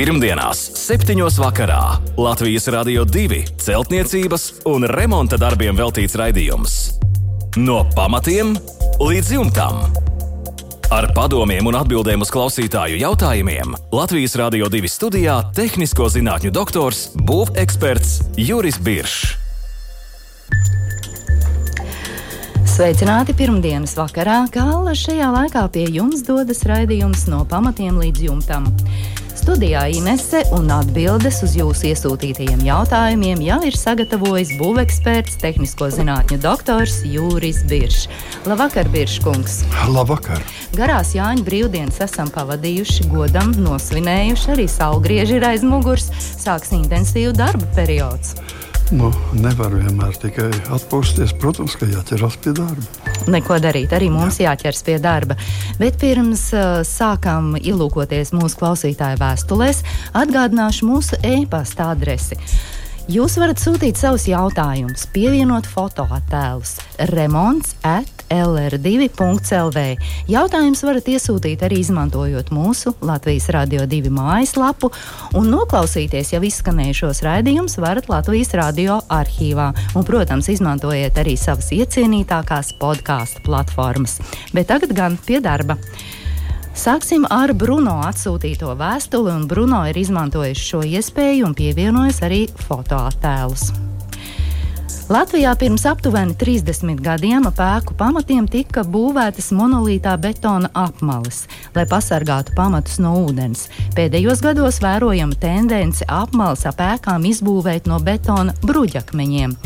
Pirmdienās, 0.00 0.62
7. 0.80 1.12
vakarā 1.36 1.98
Latvijas 2.16 2.70
Rādio 2.72 3.02
2 3.04 3.42
celtniecības 3.60 4.46
un 4.70 4.86
remonta 4.88 5.36
darbiem 5.36 5.76
veltīts 5.76 6.16
raidījums. 6.16 6.76
No 7.60 7.82
pamatiem 7.92 8.54
līdz 8.96 9.34
jumtam. 9.34 9.82
Ar 10.88 11.10
padomiem 11.12 11.68
un 11.68 11.76
atbildēm 11.82 12.24
uz 12.24 12.32
klausītāju 12.32 12.96
jautājumiem 13.02 13.76
Latvijas 13.92 14.38
Rādio 14.40 14.72
2 14.72 14.88
studijā- 14.88 15.36
tehnisko 15.60 16.08
zinātņu 16.08 16.48
doktors, 16.48 17.10
būveksperts 17.20 18.22
Juris 18.40 18.80
Biršs. 18.80 19.36
Sveicināti 22.64 23.36
pirmdienas 23.36 23.92
vakarā, 24.00 24.46
kā 24.48 24.64
šajā 24.96 25.28
laikā 25.28 25.68
pie 25.68 25.84
jums 25.92 26.24
dodas 26.24 26.64
raidījums 26.64 27.28
no 27.28 27.44
pamatiem 27.44 28.00
līdz 28.00 28.30
jumtam. 28.30 28.72
Studijā 29.50 29.88
Inese 29.90 30.44
un 30.54 30.68
atbildes 30.70 31.40
uz 31.42 31.56
jūsu 31.58 31.88
iesūtītajiem 31.88 32.60
jautājumiem 32.68 33.40
jau 33.42 33.56
ir 33.66 33.74
sagatavojis 33.74 34.52
būveksperts, 34.60 35.40
tehnisko 35.42 35.88
zinātņu 35.90 36.38
doktors 36.44 37.00
Jūris 37.02 37.64
Biršs. 37.66 38.06
Labvakar, 38.46 38.86
Birškungs! 38.94 39.64
Labvakar! 39.90 40.38
Garās 40.78 41.16
Jāņa 41.18 41.42
brīvdienas 41.48 41.98
esam 42.06 42.30
pavadījuši, 42.30 43.10
godam 43.10 43.50
nosvinējuši, 43.66 44.50
arī 44.54 44.70
saulgrieži 44.70 45.40
ir 45.40 45.50
aiz 45.50 45.66
muguras, 45.66 46.12
sāks 46.38 46.70
intensīvu 46.78 47.34
darba 47.34 47.66
periods. 47.74 48.36
Nu, 48.90 49.12
nevar 49.38 49.70
vienmēr 49.70 50.16
tikai 50.18 50.48
atpūsties. 50.74 51.30
Protams, 51.38 51.76
ka 51.78 51.86
jāķeras 51.86 52.36
pie 52.42 52.50
darba. 52.58 53.14
Neko 53.30 53.60
darīt, 53.62 53.92
arī 53.94 54.08
mums 54.10 54.40
Jā. 54.40 54.50
jāķers 54.50 54.82
pie 54.86 54.96
darba. 55.02 55.36
Bet 55.78 56.00
pirms 56.02 56.48
uh, 56.56 56.80
sākam 56.86 57.52
ielūkoties 57.60 58.34
mūsu 58.34 58.58
klausītāju 58.58 59.20
vēstulēs, 59.22 59.84
atgādināšu 60.18 60.90
mūsu 60.90 61.20
e-pasta 61.22 61.92
adresi. 61.94 62.38
Jūs 63.10 63.38
varat 63.38 63.62
sūtīt 63.62 63.98
savus 63.98 64.26
jautājumus, 64.30 65.06
pievienot 65.14 65.70
fotoattēlus 65.70 66.76
remonds 67.14 67.76
at 67.86 68.19
LR2.CLV. 68.30 69.82
Jautājumus 70.30 70.84
varat 70.86 71.10
iesūtīt 71.10 71.64
arī 71.66 71.80
izmantojot 71.82 72.52
mūsu 72.54 72.94
Latvijas 73.04 73.50
Rādio 73.54 73.86
2 73.90 74.12
mājaslapu, 74.14 74.92
un 75.38 75.50
noklausīties 75.50 76.32
jau 76.36 76.42
izskanējušos 76.46 77.24
raidījumus 77.26 77.76
varat 77.82 78.08
Latvijas 78.12 78.54
Rādio 78.56 79.00
arhīvā. 79.10 79.70
Un, 79.98 80.06
protams, 80.06 80.50
izmantojiet 80.54 81.18
arī 81.20 81.36
savas 81.40 81.72
iecienītākās 81.74 82.74
podkāstu 82.80 83.44
platformas. 83.46 84.20
Bet 84.54 84.70
tagad 84.70 84.94
gan 84.96 85.18
pie 85.26 85.42
darba. 85.44 85.78
Sāksim 86.80 87.26
ar 87.28 87.50
Bruno 87.58 87.98
atsūtīto 88.06 88.72
vēstuli, 88.78 89.34
un 89.34 89.46
Bruno 89.50 89.82
ir 89.90 89.98
izmantojis 90.00 90.62
šo 90.70 90.84
iespēju 90.86 91.50
un 91.50 91.58
pievienojis 91.58 92.22
arī 92.24 92.44
fotoattēlus. 92.68 93.89
Latvijā 95.10 95.56
pirms 95.58 95.82
aptuveni 95.90 96.36
30 96.38 97.00
gadiem 97.02 97.48
ap 97.48 97.58
ēku 97.58 97.96
pamatiem 97.98 98.44
tika 98.46 98.84
būvētas 98.86 99.48
monolītā 99.58 100.12
betona 100.22 100.70
apmales, 100.70 101.48
lai 101.74 101.82
pasargātu 101.90 102.54
pamatus 102.54 103.00
no 103.02 103.16
ūdens. 103.24 103.64
Pēdējos 103.96 104.44
gados 104.46 104.78
vērojama 104.78 105.34
tendence 105.42 106.06
apmales 106.06 106.62
ap 106.70 106.78
ēkām 106.92 107.26
izbūvēt 107.26 107.90
no 107.90 107.98
betona 108.06 108.54
bruģakmeņiem. 108.62 109.58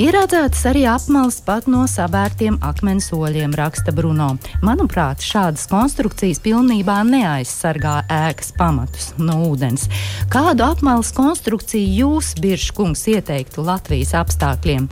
Ir 0.00 0.16
redzētas 0.16 0.62
arī 0.70 0.82
apmales 0.88 1.36
pat 1.44 1.66
no 1.68 1.82
sabērtiem 1.88 2.56
akmens 2.64 3.10
oļiem, 3.12 3.52
raksta 3.56 3.92
Bruno. 3.94 4.30
Manuprāt, 4.64 5.20
šādas 5.24 5.66
konstrukcijas 5.70 6.40
pilnībā 6.42 6.96
neaizsargā 7.06 7.98
ēkas 8.10 8.54
pamatus 8.56 9.10
no 9.20 9.36
ūdens. 9.50 9.88
Kādu 10.32 10.64
apmales 10.64 11.12
konstrukciju 11.16 11.92
jūs, 12.00 12.32
Biržkungs, 12.40 13.04
ieteiktu 13.12 13.64
Latvijas 13.68 14.14
apstākļiem? 14.20 14.81
Gadiem, 14.82 14.88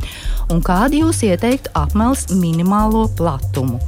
un 0.50 0.62
kādu 0.62 1.05
jūs 1.05 1.22
ieteiktu 1.24 1.70
apmels 1.75 2.28
minimālo 2.31 3.09
platumu. 3.16 3.81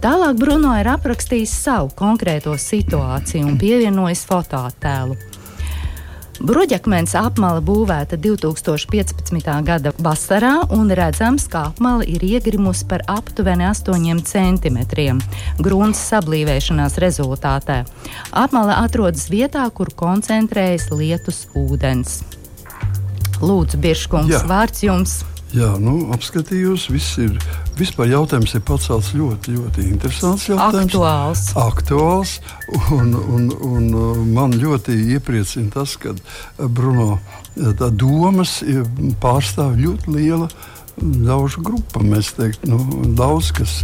Tālāk 0.00 0.38
Bruno 0.38 0.74
ir 0.78 0.88
aprakstījis 0.88 1.50
savu 1.64 1.90
konkrēto 1.96 2.54
situāciju 2.54 3.46
un 3.46 3.58
pievienojis 3.58 4.26
fotoattēlu. 4.26 5.16
Bruģakmens 6.38 7.16
apmale 7.18 7.58
būvēta 7.66 8.14
2015. 8.14 9.42
gada 9.66 9.90
vasarā, 9.98 10.70
un 10.70 10.86
redzams, 10.94 11.48
ka 11.50 11.64
apmale 11.72 12.06
ir 12.06 12.22
iegrimusi 12.22 12.86
par 12.86 13.02
aptuveni 13.10 13.66
8 13.66 14.22
cm. 14.22 14.78
Grunts 15.58 15.98
sablīvēšanās 16.12 17.00
rezultātā. 17.02 17.80
Apmale 18.30 18.76
atrodas 18.78 19.26
vietā, 19.32 19.66
kur 19.74 19.90
koncentrējas 19.90 20.92
lietus 20.94 21.48
ūdens. 21.58 22.22
Lūdzu, 23.42 23.82
Biržkungs, 23.82 24.46
vārds 24.46 24.86
jums! 24.86 25.18
Jā, 25.56 25.68
nu, 25.80 26.10
apskatījos, 26.12 26.90
viss 26.92 27.16
ir. 27.22 27.38
Vispār 27.78 28.10
jautājums 28.10 28.52
ir 28.58 28.62
pacelts 28.68 29.14
ļoti, 29.16 29.54
ļoti 29.54 29.84
interesants. 29.88 30.48
Jautājums. 30.50 30.92
Aktuāls. 30.92 31.44
Aktuāls 31.62 32.32
un, 32.92 33.14
un, 33.16 33.46
un 33.54 33.86
uh, 33.94 34.18
man 34.28 34.56
ļoti 34.58 34.96
iepriecina 35.14 35.72
tas, 35.78 35.94
ka 36.00 36.12
Bruno 36.58 37.16
domas 37.96 38.58
pārstāv 39.22 39.78
ļoti 39.80 40.18
liela 40.18 40.50
ļaužu 41.00 41.62
grupa. 41.64 42.02
Mēs 42.04 42.32
teiktu, 42.36 42.70
nu, 42.72 42.78
daudz 43.18 43.50
kas, 43.56 43.74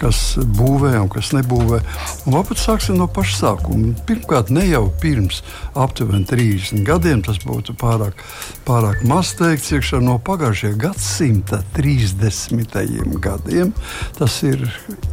kas 0.00 0.20
būvē 0.58 0.94
un 1.00 1.10
kas 1.12 1.32
nebūvē. 1.36 1.80
Un 2.26 2.36
varbūt 2.36 2.60
sāksim 2.62 2.98
no 3.00 3.08
paša 3.10 3.36
sākuma. 3.38 3.94
Pirmkārt, 4.08 4.52
ne 4.54 4.66
jau 4.68 4.86
pirms 5.02 5.42
aptuveni 5.78 6.26
30 6.28 6.84
gadiem, 6.86 7.24
tas 7.26 7.40
būtu 7.44 7.76
pārāk, 7.80 8.24
pārāk 8.68 9.04
maz 9.08 9.34
teikts, 9.38 9.72
iekšā 9.76 10.02
no 10.04 10.18
pagājušajā 10.26 10.78
gadsimta 10.80 11.62
30. 11.76 13.18
gadiem. 13.22 13.74
Tas 14.18 14.42
ir 14.46 14.64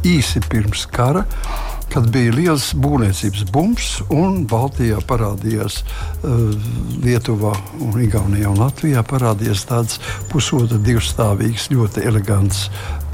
īsi 0.06 0.42
pirms 0.48 0.86
kara 0.92 1.26
kad 1.92 2.08
bija 2.12 2.34
liels 2.34 2.70
būvniecības 2.78 3.44
bums, 3.52 3.88
un 4.12 4.42
Baltijā 4.48 5.00
parādījās 5.08 5.80
uh, 5.82 6.52
Lietuvā, 7.04 7.54
un 7.84 7.96
Igaunijā 8.02 8.50
un 8.52 8.60
Latvijā 8.62 9.04
parādījās 9.08 9.64
tādas 9.68 10.00
pusotra 10.32 10.80
divstāvīgas, 10.84 11.70
ļoti 11.72 12.04
elegantas 12.08 12.66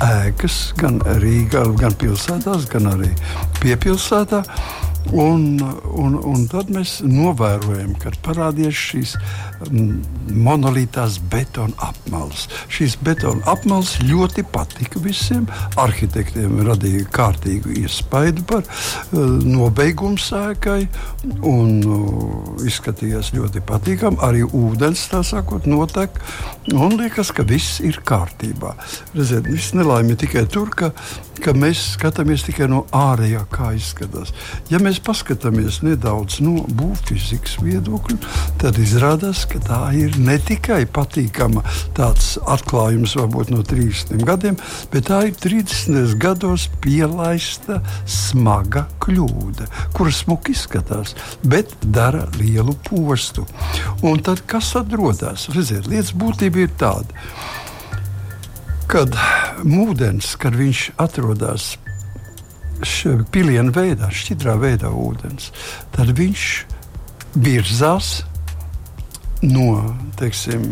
ēkas, 0.05 0.59
gan 0.81 0.99
Rīgā, 1.23 1.67
gan 1.79 1.95
pilsētās, 2.01 2.67
gan 2.73 2.91
arī 2.97 3.13
piepilsētā. 3.63 4.43
Un, 5.13 5.61
un, 5.93 6.17
un 6.17 6.47
tad 6.49 6.71
mēs 6.73 6.97
novērojam, 7.05 7.93
ka 8.01 8.13
parādījās 8.25 8.79
šīs 8.89 9.13
monolītās 10.35 11.19
betona 11.33 11.75
apmales. 11.85 12.47
Šīs 12.73 12.97
betona 13.05 13.45
apmales 13.51 13.95
ļoti 14.05 14.45
patika 14.53 15.03
visiem. 15.05 15.47
Arhitektiem 15.81 16.63
radīja 16.67 17.05
kārtīgu 17.15 17.75
iespaidu 17.85 18.47
par 18.49 18.65
uh, 18.65 19.21
nobeigumu 19.45 20.19
sēkai 20.21 20.81
un 21.47 21.77
uh, 21.85 22.65
izskatījās 22.67 23.35
ļoti 23.37 23.63
patīkami. 23.69 24.21
Arī 24.25 24.45
ūdens 24.49 25.07
tā 25.13 25.23
sakot 25.27 25.69
notek 25.71 26.21
un 26.73 26.97
liekas, 26.99 27.33
ka 27.35 27.47
viss 27.47 27.81
ir 27.85 28.01
kārtībā. 28.07 28.75
Redziet, 29.15 29.49
viss 29.51 29.77
nelaime 29.77 30.17
tikai 30.19 30.47
tur, 30.51 30.73
ka, 30.75 30.91
ka 31.45 31.55
mēs 31.57 31.95
skatāmies 31.95 32.47
tikai 32.47 32.69
no 32.73 32.85
ārējā, 32.95 33.45
kā 33.53 33.73
izskatās. 33.77 34.33
Ja 34.73 34.81
mēs 34.83 34.94
paskatāmies 35.03 35.81
nedaudz 35.85 36.41
no 36.45 36.65
būvfizikas 36.79 37.57
viedokļa, 37.63 38.17
tad 38.61 38.79
izrādās, 38.83 39.45
ka 39.51 39.61
tā 39.65 39.81
ir 39.99 40.17
ne 40.21 40.37
tikai 40.39 40.83
patīkama 40.87 41.65
tāds 41.97 42.35
atklājums, 42.51 43.17
varbūt 43.19 43.53
no 43.55 43.63
30 43.67 44.25
gadiem, 44.27 44.59
bet 44.93 45.09
tā 45.11 45.23
ir 45.29 45.39
30 45.41 46.17
gados 46.21 46.69
pielaista 46.85 47.81
smaga 48.07 48.87
kļūda, 49.05 49.69
kuras 49.97 50.23
smuki 50.25 50.55
izskatās, 50.55 51.15
bet 51.43 51.75
dara 51.85 52.27
lielu 52.39 52.77
postu. 52.89 53.47
Un 54.05 54.23
tad 54.25 54.45
kas 54.51 54.75
atrodas? 54.79 55.49
Redziet, 55.55 55.89
lietas 55.91 56.15
būtība 56.17 56.65
ir 56.65 56.75
tāda. 56.81 57.25
Kad 58.91 59.17
mūdens, 59.65 60.35
kad 60.39 60.55
viņš 60.59 60.91
atrodas 61.01 61.75
pilienu 63.35 63.75
veidā, 63.75 64.11
šķidrā 64.13 64.59
veidā 64.61 64.93
ūdens, 64.93 65.51
tad 65.95 66.13
viņš 66.17 66.47
virzās 67.35 68.23
no 69.45 69.97
teiksim, 70.19 70.63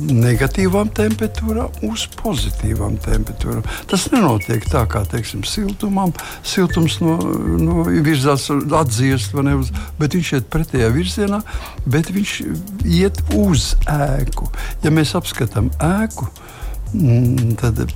negatīvām 0.00 0.90
temperatūrām 0.94 1.82
uz 1.88 2.06
pozitīvām 2.20 2.98
temperatūrām. 3.02 3.64
Tas 3.90 4.06
nenotiek 4.12 4.64
tā, 4.70 4.84
kā 4.90 5.02
teiksim, 5.08 5.42
siltumam. 5.48 6.12
Siltums 6.46 7.00
no, 7.02 7.16
no 7.60 7.84
virzās 7.88 8.48
atdziest, 8.52 9.34
ne, 9.40 9.56
uz, 9.60 9.72
bet 10.00 10.16
viņš 10.16 10.32
iet 10.36 10.48
pretējā 10.52 10.92
virzienā, 10.94 11.42
bet 11.90 12.12
viņš 12.14 12.36
iet 12.88 13.20
uz 13.36 13.74
ēku. 13.90 14.50
Ja 14.84 14.94
mēs 14.94 15.16
apskatām 15.18 15.72
ēku, 15.80 16.28
tad 16.28 16.50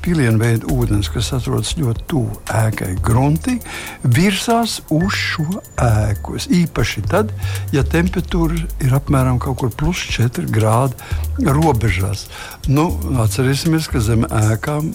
pilienu 0.05 0.39
veidu 0.41 0.71
ūdens, 0.75 1.09
kas 1.13 1.33
atrodas 1.37 1.75
ļoti 1.79 2.07
tuvu 2.11 2.39
ēkai 2.55 2.93
grunti, 3.05 3.57
virzās 4.05 4.81
uz 4.95 5.17
šo 5.19 5.47
ēku. 5.83 6.39
Īpaši 6.63 7.05
tad, 7.11 7.33
ja 7.75 7.85
temperatūra 7.85 8.61
ir 8.85 8.95
apmēram 8.97 9.41
kaut 9.43 9.61
kur 9.63 9.73
plus 9.75 10.05
4 10.15 10.47
grādi 10.55 11.49
robežās. 11.49 12.29
Nu, 12.69 12.91
atcerēsimies, 13.25 13.91
ka 13.91 14.03
zem 14.05 14.29
ēkām 14.31 14.93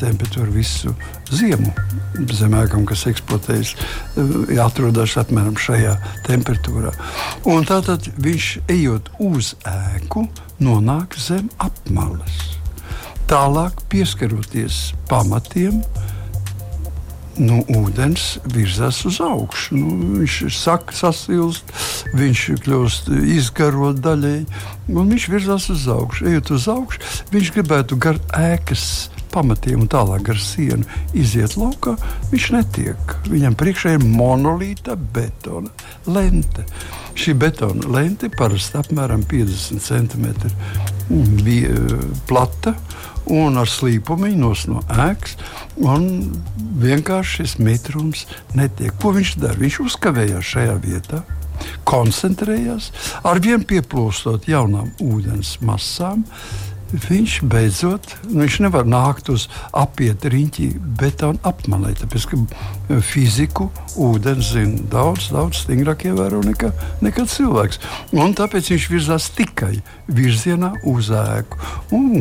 temperatūra 0.00 0.50
visu 0.54 0.94
ziemu 1.30 1.72
zem 2.34 2.54
ēkām, 2.58 2.86
kas 2.88 3.06
eksploatējas, 3.10 3.74
eh, 3.74 4.60
atrodas 4.62 5.16
apmēram 5.20 5.56
šajā 5.56 5.96
temperatūrā. 6.26 6.92
Un 7.46 7.64
tātad 7.64 8.10
viņš 8.18 8.60
ejot 8.68 9.10
uz 9.18 9.54
ēku, 9.64 10.28
nonāk 10.60 11.18
zem 11.18 11.50
apmales. 11.58 12.59
Tālāk 13.28 13.84
pieskaroties 13.92 14.94
pamatiem, 15.10 15.82
nu, 17.40 17.60
ūdens 17.72 18.38
virzās 18.52 19.00
uz 19.08 19.20
augšu. 19.24 19.76
Nu, 19.76 19.94
viņš 20.20 20.40
saka, 20.56 20.96
sasilst, 20.96 21.70
viņš 22.16 22.42
kļūst 22.64 23.10
izgarot 23.36 24.00
daļēji, 24.04 24.44
un 24.92 25.14
viņš 25.14 25.28
virzās 25.32 25.70
uz 25.72 25.86
augšu. 25.90 26.28
Ejot 26.32 26.52
uz 26.56 26.68
augšu, 26.70 27.00
viņš 27.32 27.54
gribētu 27.56 27.98
gar 28.00 28.20
ēkas 28.36 28.84
pamatiem 29.30 29.84
un 29.84 29.90
tālāk 29.90 30.32
ar 30.32 30.40
sienu 30.42 30.86
iziet 31.16 31.56
laukā, 31.58 31.94
viņš 32.32 32.48
netiek. 32.56 33.14
Viņam 33.30 33.56
priekšā 33.58 33.94
ir 33.96 34.06
monolīta 34.06 34.96
betona 34.98 35.70
lente. 36.10 36.66
Šī 37.18 37.36
betona 37.38 37.90
lente 37.94 38.30
parasti 38.34 38.80
apmēram 38.80 39.22
50 39.30 39.86
cm 39.86 40.99
bija 41.10 41.74
plata 42.28 42.74
un 43.30 43.58
ar 43.60 43.68
slīpumu 43.68 44.30
no 44.38 44.80
ēkas. 44.88 45.36
Vienkārši 46.80 47.42
šis 47.42 47.58
mitrums 47.60 48.24
netiek. 48.56 48.94
Ko 49.00 49.12
viņš 49.16 49.36
dara? 49.42 49.58
Viņš 49.60 49.80
uzkavējās 49.86 50.54
šajā 50.54 50.80
vietā 50.86 51.22
koncentrējās, 51.84 52.90
ar 53.26 53.40
vien 53.44 53.64
pieplūstot 53.68 54.46
jaunām 54.48 54.94
ūdens 55.04 55.58
masām, 55.60 56.24
viņš 56.92 57.36
beidzot 57.50 58.14
nu, 58.28 58.42
viņš 58.42 58.58
nevar 58.66 58.88
nākt 58.88 59.30
uz 59.32 59.46
apiet 59.76 60.24
riņķi 60.30 60.66
betonu 61.00 61.40
apmalē. 61.46 61.94
Tāpēc, 62.00 62.26
ka 62.30 62.38
e, 62.40 63.00
fiziku 63.04 63.68
ūdens 64.00 64.52
zina 64.54 64.82
daudz, 64.92 65.30
daudz 65.34 65.64
stingrāk 65.64 66.06
ievēro 66.10 66.42
nekā, 66.46 66.72
nekā 67.04 67.26
cilvēks. 67.30 67.80
Un 68.16 68.34
tāpēc 68.38 68.72
viņš 68.74 68.88
virzās 68.92 69.30
tikai 69.36 69.76
virzienā 70.10 70.72
uz 70.90 71.10
ēku. 71.14 71.60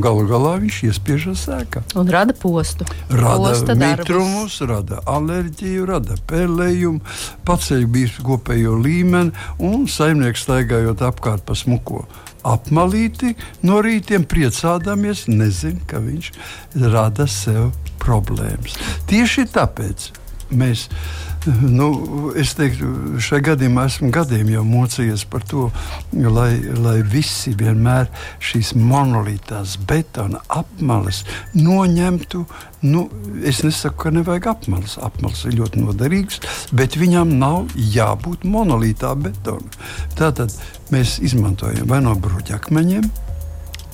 Galu 0.03 0.27
galā 0.29 0.55
viņš 0.61 0.81
iespiežas 0.89 1.47
ēkā. 1.53 1.83
Un 1.99 2.09
rada 2.13 2.35
postu. 2.37 2.87
Rada 3.09 3.49
Posta 3.49 3.75
mitrumus, 3.75 4.59
darbus. 4.59 4.61
rada 4.69 5.01
alerģiju, 5.09 5.87
rada 5.89 6.17
pēlējumu, 6.29 7.01
paceļ 7.47 7.87
kopējo 8.25 8.77
līmeni 8.79 9.33
un 9.63 9.87
saimnieks 9.89 10.45
staigājot 10.45 11.01
apkārt 11.05 11.45
pa 11.47 11.57
smuko 11.57 12.05
apmalīti 12.47 13.35
no 13.67 13.81
rītiem, 13.85 14.25
priecādamies, 14.29 15.27
nezina, 15.31 15.81
ka 15.89 16.01
viņš 16.03 16.31
rada 16.93 17.27
sev 17.29 17.71
problēmas. 18.01 18.77
Tieši 19.09 19.47
tāpēc 19.53 20.09
mēs 20.51 20.87
Nu, 21.47 21.87
es 22.35 22.51
teiktu, 22.57 22.87
šajā 23.23 23.43
gadījumā 23.53 23.85
esmu 23.87 24.09
gadiem 24.11 24.49
jau 24.51 24.63
mocījies 24.67 25.23
par 25.31 25.45
to, 25.47 25.69
lai, 26.11 26.51
lai 26.75 26.97
visi 27.07 27.53
vienmēr 27.55 28.09
šīs 28.43 28.73
monolītās 28.75 29.77
betona 29.87 30.41
apmales 30.51 31.21
noņemtu. 31.55 32.43
Nu, 32.83 33.05
es 33.47 33.63
nesaku, 33.63 34.01
ka 34.03 34.13
nevajag 34.17 34.49
apmales. 34.51 34.97
Apmales 34.99 35.45
ir 35.47 35.55
ļoti 35.61 35.85
noderīgas, 35.85 36.43
bet 36.75 36.99
viņam 36.99 37.31
nav 37.39 37.71
jābūt 37.95 38.43
monolītā 38.43 39.15
betona. 39.23 39.87
Tātad 40.19 40.51
mēs 40.91 41.21
izmantojam 41.23 41.87
vai 41.87 42.03
no 42.03 42.17
bruģakmeņiem, 42.19 43.07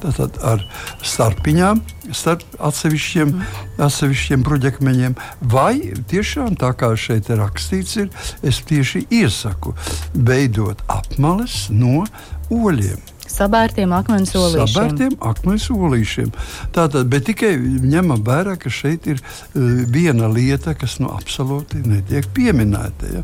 tātad 0.05 0.37
ar 0.45 0.61
starpiņām, 1.05 1.81
starp 2.13 2.45
atsevišķiem, 2.69 3.33
mm. 3.33 3.63
atsevišķiem 3.87 4.45
bruģekmeņiem. 4.45 5.17
Vai 5.51 5.95
tiešām 6.11 6.59
tā 6.61 6.71
kā 6.77 6.93
šeit 6.99 7.31
ir 7.31 7.41
rakstīts, 7.41 7.97
ir, 8.03 8.13
es 8.45 8.61
tieši 8.67 9.05
iesaku 9.23 9.75
veidot 10.13 10.85
apmales 10.91 11.65
no 11.73 12.05
oļiem. 12.53 13.11
Sabērtiem 13.35 13.91
akmens 13.95 14.31
olīšiem. 14.37 14.69
Sabērtiem 14.69 15.15
akmens 15.27 15.65
olīšiem. 15.73 16.31
Tātad, 16.75 17.09
bet 17.11 17.25
tikai 17.27 17.55
ņemam 17.59 18.21
vērā, 18.25 18.55
ka 18.61 18.71
šeit 18.71 19.09
ir 19.11 19.19
uh, 19.19 19.83
viena 19.91 20.29
lieta, 20.31 20.75
kas 20.77 20.99
nu 21.01 21.09
absolūti 21.11 21.81
netiek 21.89 22.29
pieminēta. 22.37 23.11
Ja? 23.17 23.23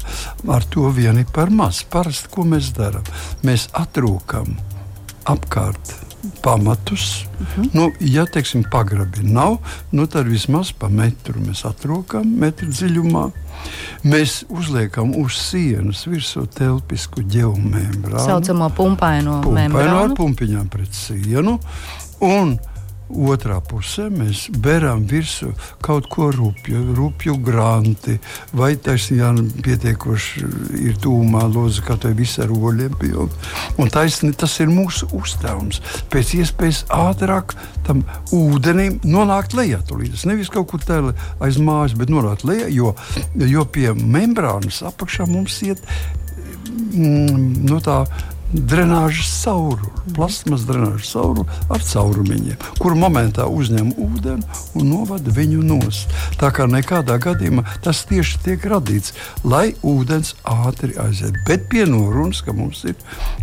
Ar 0.57 0.67
to 0.73 0.89
vien 0.95 1.21
ir 1.21 1.29
par 1.31 1.53
maz. 1.53 1.83
Parasti, 1.91 2.31
ko 2.33 2.47
mēs 2.49 2.73
darām? 2.77 3.05
Mēs 3.47 3.69
atrūkam 3.77 4.57
apkārt 5.29 6.10
pamatus. 6.41 7.25
Uh 7.39 7.41
mhm. 7.41 7.61
-huh. 7.61 7.69
nu, 7.73 7.91
ja 7.99 8.25
teiksim, 8.25 8.63
pagrabi 8.71 9.23
nav, 9.23 9.57
nu, 9.91 10.07
tad 10.07 10.27
vismaz 10.27 10.71
pa 10.71 10.89
metru 10.89 11.39
mēs 11.39 11.65
atrokam, 11.69 12.27
metru 12.37 12.67
dziļumā. 12.67 13.29
Mēs 14.03 14.43
uzliekam 14.49 15.15
uz 15.15 15.33
sienas 15.37 16.07
virsū 16.07 16.47
telpisku 16.47 17.21
ģeomembrānu. 17.21 18.17
Tā 18.17 18.25
saucamo 18.25 18.69
pumpaino 18.69 19.41
membrānu. 19.45 19.97
Ar 19.97 20.15
pumpiņām 20.17 20.69
pret 20.69 20.93
sienu. 20.93 21.59
Un 22.21 22.57
Otrā 23.11 23.57
pusē 23.65 24.07
mēs 24.13 24.45
beram 24.63 25.03
virsū 25.09 25.51
kaut 25.83 26.07
ko 26.11 26.29
rupju, 26.31 26.81
rupju 26.95 27.35
granti, 27.43 28.17
vai 28.55 28.73
taisnība 28.79 29.33
pietiekoši 29.65 30.45
ir 30.79 30.95
tūmā 31.03 31.43
loza, 31.51 31.83
kā 31.85 31.97
tai 31.99 32.13
viss 32.17 32.39
ar 32.41 32.53
oļiem 32.53 32.95
pilna. 33.01 33.51
Un 33.81 33.91
taisnība 33.91 34.43
tas 34.45 34.55
ir 34.63 34.71
mūsu 34.71 35.09
uzdevums. 35.17 35.81
Pēc 36.13 36.35
iespējas 36.39 36.85
ātrāk 36.95 37.55
tam 37.87 38.05
ūdenim 38.35 39.01
nonākt 39.03 39.55
lejā. 39.57 39.81
Tulīdus. 39.87 40.25
Nevis 40.29 40.51
kaut 40.53 40.69
kur 40.71 40.83
tālu 40.85 41.15
aiz 41.43 41.59
mājas, 41.61 41.97
bet 41.99 42.11
nonākt 42.13 42.45
lejā, 42.47 42.69
jo, 42.71 42.95
jo 43.35 43.67
pie 43.67 43.91
membrānas 43.97 44.81
apakšā 44.87 45.27
mums 45.29 45.59
iet 45.67 45.83
mm, 46.71 47.65
no 47.67 47.81
tā 47.83 48.03
drenāžas 48.53 49.31
cauruli, 49.43 49.91
plasmas 50.15 50.65
drenāžas 50.67 51.11
cauruli 51.13 51.59
ar 51.71 51.83
caurumiņiem, 51.85 52.67
kur 52.79 52.95
momentā 52.99 53.47
uzņem 53.47 53.93
ūdeni 54.01 54.45
un 54.77 54.89
novada 54.91 55.33
viņu 55.35 55.63
nost. 55.65 56.11
Tā 56.41 56.51
kā 56.55 56.67
nekādā 56.69 57.17
gadījumā 57.21 57.65
tas 57.85 58.03
tieši 58.09 58.41
tiek 58.45 58.65
radīts, 58.71 59.15
lai 59.43 59.71
ūdens 59.81 60.35
ātri 60.43 60.97
aiziet. 61.01 61.37
Bet 61.47 61.69
pie 61.71 61.85
norunas, 61.89 62.43
ka 62.45 62.55
mums 62.55 62.83
ir 62.89 62.97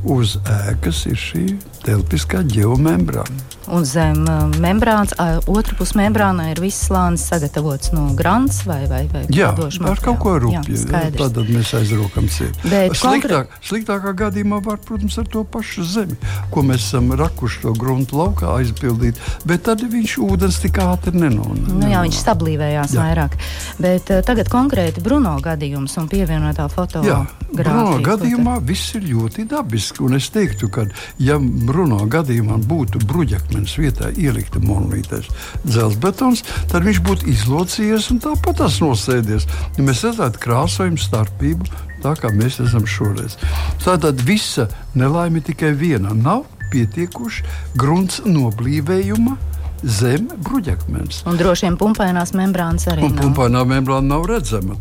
uz 0.04 0.38
ēkas 0.44 1.06
ir 1.10 1.22
šī 1.28 1.46
telpiskā 1.86 2.44
geomembrāna. 2.48 3.57
Un 3.68 3.84
zem 3.84 4.22
uh, 4.24 4.46
membrānas, 4.62 5.12
otrā 5.50 5.76
pusē 5.76 5.98
membrānā 6.00 6.48
ir 6.52 6.60
viss 6.62 6.86
slānis 6.88 7.26
sagatavots 7.28 7.92
no 7.92 8.06
grāmatas 8.16 8.62
vai, 8.64 8.80
vai, 8.88 9.02
vai 9.12 9.24
jā, 9.34 9.50
ar 9.52 10.00
kaut 10.04 10.18
ko 10.22 10.36
rupju. 10.40 10.78
Tad 11.18 11.40
mēs 11.50 11.74
aizrokam 11.76 12.28
sevi. 12.32 12.54
Sliktāk, 12.96 13.52
sliktākā 13.64 14.14
gadījumā 14.24 14.62
var, 14.64 14.80
protams, 14.84 15.18
ar 15.20 15.28
to 15.28 15.44
pašu 15.44 15.84
zemi, 15.84 16.16
ko 16.52 16.64
mēs 16.66 16.86
esam 16.88 17.12
rakuši 17.18 17.62
to 17.66 17.74
gruntu 17.78 18.20
laukā 18.22 18.54
aizpildīt, 18.56 19.20
bet 19.48 19.66
tad 19.68 19.84
viņš 19.84 20.16
ūdens 20.24 20.60
tik 20.64 20.80
ātri 20.82 21.12
nenonāk. 21.18 21.68
Nu, 21.68 21.90
jā, 21.92 22.02
viņš 22.06 22.22
stablīvējās 22.22 22.96
jā. 22.96 23.04
vairāk. 23.04 23.36
Bet 23.82 24.14
uh, 24.14 24.22
tagad 24.24 24.48
konkrēti 24.52 25.04
Bruno 25.04 25.36
gadījums 25.44 25.98
un 26.00 26.08
pievienotā 26.10 26.70
fotogrāfija. 26.72 27.48
Bruno 27.48 28.00
gadījumā 28.04 28.58
viss 28.64 28.96
ir 28.96 29.06
ļoti 29.08 29.46
dabiski. 29.48 30.04
Un 30.04 30.18
es 30.18 30.28
teiktu, 30.32 30.68
ka, 30.72 30.84
ja 31.22 31.38
Bruno 31.40 32.00
gadījumā 32.10 32.58
būtu 32.68 33.00
bruģakmeņa 33.08 33.57
akmens 33.58 33.74
vietā 33.78 34.12
ielikta 34.14 34.60
monolītais 34.62 35.26
dzelzbetons, 35.66 36.44
tad 36.70 36.84
viņš 36.86 37.00
būtu 37.02 37.26
izlocījies 37.32 38.10
un 38.12 38.20
tāpat 38.22 38.60
tas 38.62 38.78
nosēdies. 38.80 39.48
Ja 39.76 39.82
mēs 39.82 40.04
redzētu 40.06 40.38
krāsojumu 40.38 41.00
starpību, 41.02 41.66
tā 42.04 42.14
kā 42.20 42.30
mēs 42.30 42.60
esam 42.62 42.86
šoreiz. 42.86 43.34
Tātad 43.82 44.22
visa 44.22 44.68
nelaime 44.94 45.42
tikai 45.42 45.74
viena- 45.74 46.14
nav 46.28 46.46
pietiekuši 46.70 47.44
grunts 47.74 48.20
noblīvējuma 48.24 49.36
zem 49.82 50.28
bruģakmens. 50.38 51.24
Un 51.26 51.36
droši 51.36 51.66
vien 51.66 51.76
pumpainās 51.76 52.34
membrānas 52.34 52.86
arī. 52.86 53.02
Un 53.02 53.16
pumpainā 53.18 53.64
membrāna 53.66 54.06
nav 54.06 54.26
redzama. 54.26 54.74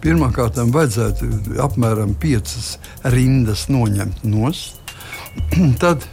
Pirmkārt, 0.00 0.56
vajadzētu 0.56 1.56
apmēram 1.60 2.14
piecas 2.14 2.78
rindas 3.04 3.68
noņemt 3.68 4.24
nost. 4.24 4.76
Tad 5.82 6.04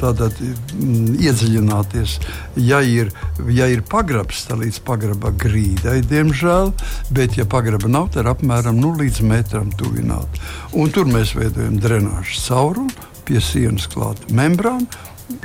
tātad, 0.00 0.38
mm, 0.40 1.16
iedziļināties. 1.20 2.18
Ja 2.56 2.80
ir, 2.80 3.12
ja 3.52 3.68
ir 3.72 3.82
pagrabs, 3.86 4.46
tad 4.48 4.62
līdz 4.62 4.80
pagraba 4.86 5.32
grīdai, 5.36 6.00
diemžēl, 6.08 6.72
bet, 7.16 7.36
ja 7.36 7.46
pagraba 7.48 7.90
nav, 7.90 8.12
tad 8.16 8.30
apmēram 8.32 8.80
nu, 8.80 8.94
līdz 8.96 9.20
metram 9.26 9.72
tuvināt. 9.76 10.40
Un 10.72 10.94
tur 10.94 11.08
mēs 11.10 11.36
veidojam 11.36 11.76
drenāžu 11.82 12.40
caurumu, 12.46 13.10
pie 13.26 13.42
sienas 13.42 13.88
klāta 13.90 14.30
membrāna 14.30 14.86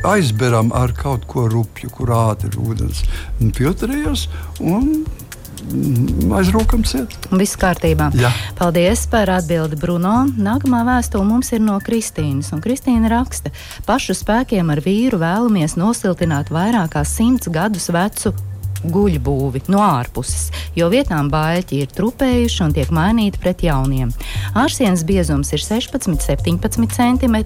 aizberam 0.05 0.69
ar 0.77 0.93
kaut 0.93 1.25
ko 1.29 1.47
rupju, 1.49 1.89
kur 1.95 2.13
ātri 2.13 2.53
ūdens 2.61 3.01
filtrējas. 3.57 4.27
Aizrūkam 4.61 5.20
ciet. 6.87 7.15
Viss 7.31 7.57
kārtībā. 7.59 8.11
Jā. 8.17 8.31
Paldies 8.59 9.05
par 9.11 9.31
atbildi, 9.31 9.79
Bruno. 9.79 10.25
Nākamā 10.35 10.83
vēstule 10.87 11.25
mums 11.27 11.51
ir 11.55 11.63
no 11.63 11.77
Kristīnas. 11.83 12.51
Un 12.55 12.63
Kristīna 12.63 13.11
raksta, 13.11 13.53
pašu 13.87 14.17
spēkiem 14.17 14.71
ar 14.73 14.83
vīru 14.83 15.21
vēlamies 15.21 15.77
nosiltināt 15.79 16.51
vairāk 16.53 16.95
kā 16.95 17.05
simts 17.07 17.51
gadus 17.51 17.91
vecu 17.93 18.33
guļbūvi 18.83 19.63
no 19.71 19.81
ārpuses, 19.83 20.49
jo 20.77 20.89
vietām 20.91 21.29
baļķi 21.31 21.81
ir 21.83 21.93
trupējuši 21.95 22.63
un 22.65 22.75
tiek 22.75 22.91
mainīti 22.93 23.41
pret 23.41 23.63
jauniem. 23.65 24.11
Ārsienas 24.57 25.03
biezums 25.07 25.51
ir 25.55 25.61
16-17 25.63 26.87
cm 26.95 27.37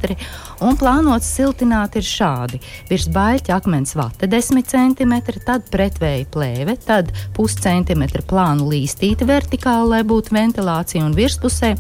un 0.65 0.77
plānots 0.79 1.27
siltināt 1.35 1.97
ir 1.99 2.05
šādi. 2.07 2.61
Virs 2.89 3.07
baļķa 3.11 3.55
akmens 3.57 3.95
vate 3.97 4.29
10 4.31 4.63
cm, 4.71 5.15
tad 5.45 5.67
pretvēja 5.71 6.27
plēve, 6.31 6.77
tad 6.85 7.11
puscentimetra 7.35 8.23
plānu 8.25 8.69
līstīti 8.71 9.27
vertikāli, 9.27 9.91
lai 9.95 10.01
būtu 10.07 10.35
ventilācija 10.35 11.03
un 11.05 11.15
virspusē 11.17 11.73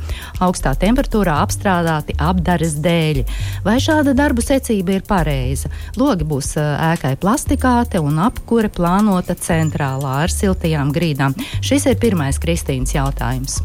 augstā 0.43 0.75
temperatūrā 0.81 1.37
apstrādāti 1.45 2.17
apdares 2.19 2.77
dēļi. 2.83 3.25
Vai 3.65 3.77
šāda 3.83 4.15
darbu 4.17 4.43
secība 4.45 4.97
ir 4.97 5.05
pareiza? 5.07 5.71
Logi 5.99 6.27
būs 6.27 6.55
ēkai 6.59 7.15
plastikāte 7.21 8.01
un 8.03 8.19
apkure 8.23 8.69
plānota 8.73 9.35
centrālā 9.45 10.19
ar 10.25 10.33
siltajām 10.33 10.91
grīdām. 10.95 11.35
Šis 11.65 11.87
ir 11.91 11.99
pirmais 12.01 12.41
Kristīnas 12.41 12.95
jautājums. 12.95 13.59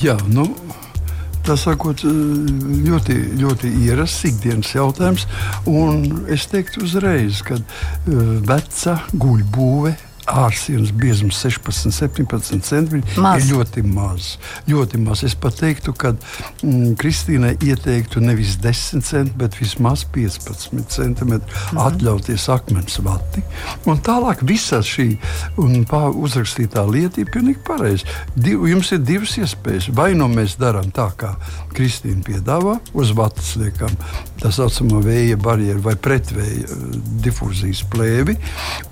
Jā, 0.00 0.16
nu, 0.30 0.46
tas 1.46 1.64
sakot, 1.66 2.04
ļoti, 2.04 3.16
ļoti 3.40 3.72
ierasts 3.86 4.28
ikdienas 4.30 4.74
jautājums. 4.74 5.26
Es 6.30 6.46
teiktu 6.50 6.84
uzreiz, 6.86 7.42
ka 7.46 7.58
veca 8.06 9.00
guļbūve 9.12 9.96
ārsienas 10.28 10.92
biezums 10.96 11.38
16, 11.40 11.92
17 11.94 12.60
centimetri 12.66 13.22
maz. 13.22 13.44
ir 13.44 13.54
ļoti 13.54 13.84
maz. 13.86 14.30
Ļoti 14.68 15.00
maz. 15.02 15.24
Es 15.26 15.36
pat 15.38 15.56
teiktu, 15.60 15.94
ka 15.96 16.12
mm, 16.14 16.94
Kristīnai 17.00 17.54
ieteiktu 17.64 18.22
nevis 18.24 18.56
10 18.60 19.04
centimetri, 19.06 19.38
bet 19.40 19.58
vismaz 19.60 20.04
15 20.14 20.84
centimetri 20.92 21.50
mm. 21.50 21.80
atļauties 21.86 22.48
akmens 22.52 23.00
vati. 23.04 23.44
Un 23.90 24.02
tālāk 24.04 24.44
visa 24.46 24.82
šī 24.84 25.08
uzrakstītā 25.60 26.84
lieta 26.88 27.22
ir 27.22 27.30
pilnīgi 27.32 27.62
pareiza. 27.66 28.18
Jums 28.36 28.92
ir 28.94 29.02
divas 29.04 29.36
iespējas. 29.40 29.90
Vai 29.96 30.12
nu 30.18 30.28
mēs 30.30 30.58
darām 30.60 30.90
tā, 30.94 31.10
kā 31.16 31.34
Kristīna 31.76 32.24
piedāvā, 32.26 32.78
uz 32.98 33.14
vatas 33.16 33.54
liekam 33.60 33.94
tā 34.40 34.50
saucamo 34.54 35.02
vēja 35.04 35.38
barjeru 35.40 35.84
vai 35.84 35.96
pretvēja 36.00 36.64
eh, 36.64 36.96
difūzijas 37.26 37.84
plēvi. 37.92 38.36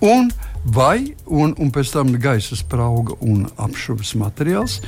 Un 0.08 0.30
vai 0.75 1.14
un, 1.26 1.54
un 1.58 1.72
pēc 1.75 1.94
tam 1.94 2.12
gaisa 2.20 2.58
sprauga 2.58 3.16
un 3.25 3.46
apšuves 3.56 4.14
materiāls. 4.20 4.82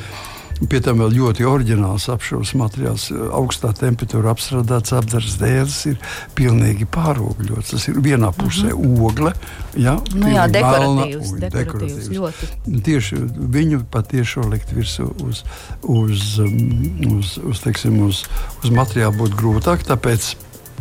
Pie 0.60 0.76
tam 0.84 0.99
vēl 1.00 1.14
ļoti 1.16 1.44
oriģināls 1.49 2.04
apšaujas 2.12 2.50
materiāls, 2.60 3.06
augstā 3.32 3.70
temperatūra 3.78 4.34
apstrādāts 4.34 4.92
apdars 4.92 5.38
dēls, 5.40 5.78
ir 5.88 5.96
pilnīgi 6.37 6.84
pārogļots. 6.84 7.70
Tas 7.72 7.87
ir 7.88 7.96
vienā 8.04 8.28
pusē 8.37 8.68
mm 8.68 8.82
-hmm. 8.82 9.06
ogle, 9.06 9.32
ja, 9.72 9.96
nu, 10.12 10.28
jā, 10.28 10.44
dekoratīvs, 10.52 11.32
melna, 11.32 11.50
dekoratīvs, 11.54 12.10
dekoratīvs. 12.12 12.82
Tieši 12.84 13.22
viņu 13.56 13.80
patiešo 13.90 14.44
likt 14.52 14.76
virsū 14.76 15.08
uz, 15.25 15.44
uz, 15.80 16.38
um, 16.44 17.16
uz, 17.16 17.38
uz, 17.38 17.64
teiksim, 17.64 18.02
uz, 18.04 18.26
uz 18.62 18.70
materiālu 18.70 19.16
būtu 19.16 19.40
grūtāk. 19.40 19.88
Tāpēc 19.88 20.34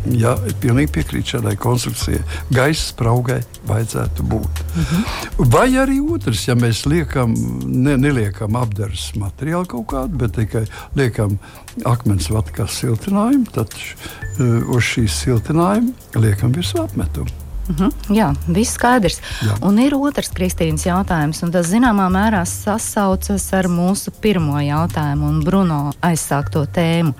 Jā, 0.08 0.32
es 0.48 0.54
pilnīgi 0.62 0.92
piekrītu 0.94 1.34
šādai 1.34 1.52
konstrukcijai. 1.60 2.22
Gaisa 2.54 2.86
spraugai 2.88 3.40
vajadzētu 3.68 4.24
būt. 4.24 4.62
Uh 4.62 4.76
mhm. 4.76 5.02
-huh. 5.02 5.50
Vai 5.52 5.68
arī 5.76 5.98
otrs, 6.14 6.48
ja 6.48 6.54
mēs 6.54 6.86
liekam, 6.86 7.34
ne, 7.66 7.96
neliekam 7.96 8.56
apgādes 8.56 9.12
materiālu 9.14 9.66
kaut 9.66 9.86
kādu, 9.86 10.16
bet 10.16 10.32
tikai 10.32 10.64
liekam 10.96 11.38
akmens 11.84 12.30
vatu 12.30 12.52
kā 12.52 12.66
siltinājumu, 12.66 13.46
tad 13.52 13.68
uh, 13.74 14.74
uz 14.76 14.82
šīs 14.82 15.20
siltinājuma 15.24 15.92
liekam 16.14 16.52
virsmu 16.52 16.82
apmetumu. 16.82 17.30
Mhm. 17.68 17.84
-huh, 17.84 18.16
jā, 18.16 18.34
viss 18.46 18.72
skaidrs. 18.72 19.20
Jā. 19.42 19.56
Un 19.62 19.78
ir 19.78 19.94
otrs 19.94 20.30
Kristīnas 20.30 20.86
jautājums, 20.86 21.42
un 21.42 21.50
tas 21.50 21.66
zināmā 21.66 22.08
mērā 22.10 22.44
sasaucas 22.44 23.52
ar 23.52 23.64
mūsu 23.64 24.10
pirmo 24.20 24.60
jautājumu 24.60 25.28
un 25.28 25.44
Bruno 25.44 25.92
aizsākto 26.02 26.66
tēmu. 26.66 27.12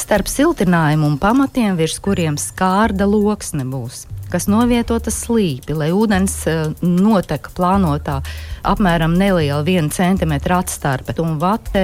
Starp 0.00 0.30
siltinājumu 0.32 1.10
un 1.10 1.18
pamatiem, 1.20 1.76
virs 1.76 1.98
kuriem 2.00 2.38
skārda 2.40 3.04
loksne 3.10 3.66
būs 3.68 4.06
kas 4.30 4.46
novietota 4.46 5.10
slīpi, 5.10 5.74
lai 5.74 5.90
ūdens 5.94 6.36
uh, 6.46 6.70
notek 6.80 7.50
plānotā 7.56 8.20
apmēram 8.66 9.16
neliela 9.18 9.62
viena 9.66 9.90
centimetra 9.92 10.60
atstarpe 10.62 11.16
un 11.22 11.38
vate 11.42 11.82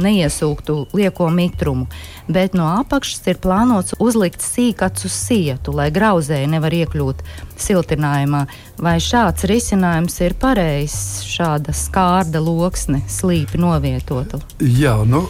neiesūktu 0.00 0.76
lieko 0.96 1.28
mitrumu. 1.34 1.88
Bet 2.32 2.56
no 2.56 2.68
apakšas 2.78 3.26
ir 3.32 3.40
plānots 3.42 3.96
uzlikt 4.00 4.44
sīkats 4.44 5.08
uz 5.08 5.16
sietu, 5.16 5.74
lai 5.76 5.90
grauzēji 5.92 6.50
nevar 6.54 6.72
iekļūt 6.80 7.24
siltinājumā. 7.60 8.46
Vai 8.82 8.96
šāds 9.02 9.44
risinājums 9.50 10.20
ir 10.24 10.38
pareizs, 10.40 11.26
šāda 11.28 11.74
skārda 11.76 12.40
loksne 12.42 13.02
slīpi 13.10 13.60
novietota? 13.60 14.40
Jā, 14.62 15.02
nu. 15.04 15.26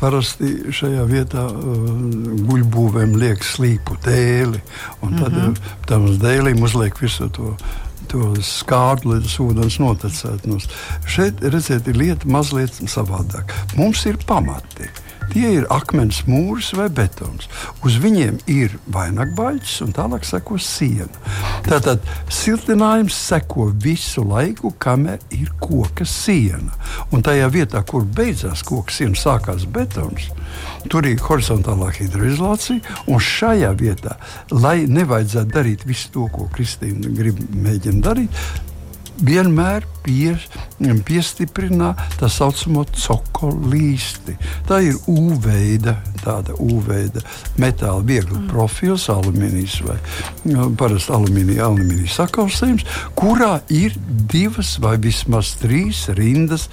Parasti 0.00 0.72
šajā 0.76 1.06
vietā 1.08 1.46
uh, 1.48 1.80
guļbūvēm 2.48 3.16
liek 3.16 3.44
slīpu 3.44 3.96
dēli, 4.04 4.60
un 5.00 5.16
tad 5.16 5.32
mm 5.32 5.40
-hmm. 5.40 5.74
tam 5.88 6.06
dēlim 6.20 6.62
uzliek 6.62 7.00
visu 7.00 7.28
to 7.28 7.56
to 8.06 8.34
skārdu, 8.44 9.12
lai 9.12 9.20
tas 9.24 9.38
ūdens 9.42 9.80
noticētu. 9.82 10.58
Šeit, 11.10 11.42
redziet, 11.42 11.88
ir 11.90 11.98
lieta 11.98 12.28
mazliet 12.30 12.78
savādāk. 12.86 13.54
Mums 13.78 14.04
ir 14.06 14.18
pamati. 14.26 14.90
Tie 15.32 15.48
ir 15.58 15.66
akmens 15.72 16.22
mūris 16.28 16.72
vai 16.76 16.88
betons. 16.92 17.48
Uz 17.86 17.98
viņiem 18.02 18.38
ir 18.50 18.76
vainagbaļķis 18.94 19.76
un 19.86 19.94
tālāk 19.96 20.26
seko 20.26 20.58
siena. 20.62 21.08
Tātad 21.66 22.04
siltinājums 22.32 23.16
seko 23.16 23.68
visu 23.82 24.24
laiku, 24.26 24.72
kamēr 24.82 25.18
ir 25.34 25.50
koka 25.62 26.06
siena. 26.08 26.72
Un 27.10 27.24
tajā 27.26 27.50
vietā, 27.52 27.82
kur 27.86 28.06
beidzās 28.06 28.64
koka 28.66 28.94
siena, 28.94 29.18
sākās 29.18 29.66
betons. 29.70 30.30
Tur 30.90 31.08
ir 31.08 31.20
horizontālā 31.22 31.90
hidroizolācija, 31.98 32.96
un 33.10 33.20
šajā 33.22 33.72
vietā, 33.80 34.16
lai 34.54 34.78
nevajadzētu 34.88 35.52
darīt 35.52 35.84
visu 35.88 36.12
to, 36.14 36.30
ko 36.32 36.48
Kristīna 36.54 37.12
grib 37.16 37.42
mēģināt 37.52 38.06
darīt, 38.06 38.46
vienmēr 39.24 39.86
pies, 40.04 40.46
piestiprina 41.06 41.92
tā 42.20 42.28
saucamo 42.30 42.84
cokolīsti. 42.94 44.36
Tā 44.68 44.80
ir 44.86 44.98
U-veida, 45.10 45.96
tāda 46.22 46.56
U-veida 46.62 47.22
metāla 47.60 48.04
viegla 48.06 48.38
mm. 48.38 48.50
profils, 48.52 49.08
alumīnijas 49.12 49.80
vai 49.86 49.98
nu, 50.50 50.68
parasti 50.78 51.14
alumīnija, 51.16 51.70
alumīnija 51.70 52.14
sakausējums, 52.18 52.86
kurā 53.18 53.56
ir 53.72 53.96
divas 54.30 54.76
vai 54.82 54.96
vismaz 55.02 55.56
trīs 55.62 56.06
rindas 56.16 56.68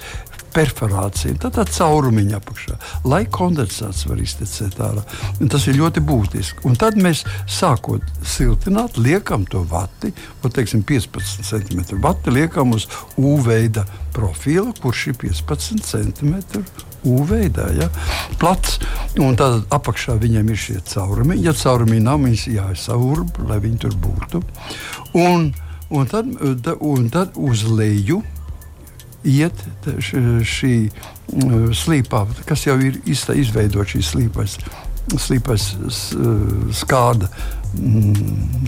perforācija, 0.54 1.36
tad 1.42 1.58
tā 1.58 1.64
caurumiņa 1.68 2.38
apakšā, 2.38 2.78
lai 3.10 3.24
kondensāts 3.32 4.06
var 4.08 4.22
iztecēt 4.22 4.78
ārā. 4.82 5.04
Un 5.40 5.50
tas 5.52 5.66
ir 5.70 5.78
ļoti 5.80 6.02
būtiski. 6.04 6.64
Un 6.68 6.78
tad 6.80 6.98
mēs 7.00 7.24
sākot 7.50 8.04
siltināt, 8.22 8.98
liekam 9.00 9.46
to 9.50 9.64
vati, 9.70 10.12
ko 10.42 10.52
teiksim 10.52 10.84
15 10.86 11.44
cm 11.50 12.00
vati 12.04 12.34
liekam 12.34 12.74
uz 12.76 12.88
U 13.16 13.36
veida 13.42 13.84
profila, 14.14 14.72
kurš 14.80 15.08
ir 15.12 15.20
15 15.26 15.84
cm. 15.84 16.34
U-veidā, 17.04 17.66
ja? 17.76 17.90
plats, 18.40 18.78
un 19.20 19.36
tad 19.36 19.66
apakšā 19.74 20.16
viņiem 20.22 20.48
ir 20.48 20.60
šie 20.60 20.78
caurumi. 20.88 21.36
Ja 21.44 21.52
caurumi 21.52 22.00
nav, 22.00 22.22
viņas 22.24 22.46
jāsaurb, 22.48 23.42
lai 23.48 23.58
viņi 23.60 23.82
tur 23.82 23.98
būtu. 24.06 24.40
Un, 25.20 25.50
un, 25.90 26.08
tad, 26.08 26.30
un 26.80 27.10
tad 27.12 27.36
uz 27.36 27.66
leju 27.68 28.22
iet 29.24 29.64
šī 30.04 30.74
slīpā, 31.74 32.24
kas 32.48 32.66
jau 32.68 32.76
ir 32.84 33.00
izveidota 33.08 33.88
šī 33.94 34.02
slīpais, 34.10 34.58
slīpais 35.16 35.68
skāda. 36.84 37.30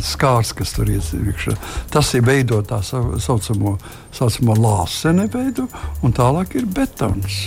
Skārs, 0.03 0.51
kas 0.59 0.73
tur 0.75 0.89
ir 0.91 0.99
iekšā. 0.99 1.53
Tas 1.95 2.09
ir 2.19 2.25
veidot 2.27 2.67
tā 2.67 2.81
saucamo, 2.83 3.77
saucamo 4.11 4.57
lāseni, 4.59 5.29
veidu, 5.31 5.69
un 6.03 6.17
tālāk 6.17 6.57
ir 6.59 6.67
betons. 6.67 7.45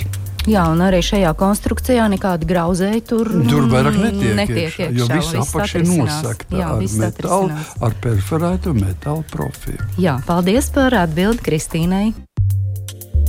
Jā, 0.47 0.63
un 0.71 0.79
arī 0.81 1.01
šajā 1.03 1.33
konstrukcijā 1.37 2.05
nekāda 2.13 2.47
grauzēja 2.47 3.01
tur, 3.11 3.27
tur 3.49 3.67
vairāk 3.69 3.97
netiek. 3.99 4.37
netiek 4.39 4.61
iekšā, 4.63 4.87
jo 4.95 5.09
viss 5.11 5.35
apakš 5.41 5.75
ir 5.81 5.85
nosakta 5.89 6.63
ar, 6.63 6.87
metālu, 7.03 7.59
ar 7.83 7.97
perforētu 8.07 8.73
metālu 8.79 9.27
profilu. 9.29 9.83
Jā, 9.99 10.15
paldies 10.25 10.71
par 10.71 10.95
atbildi 11.03 11.43
Kristīnai. 11.43 12.05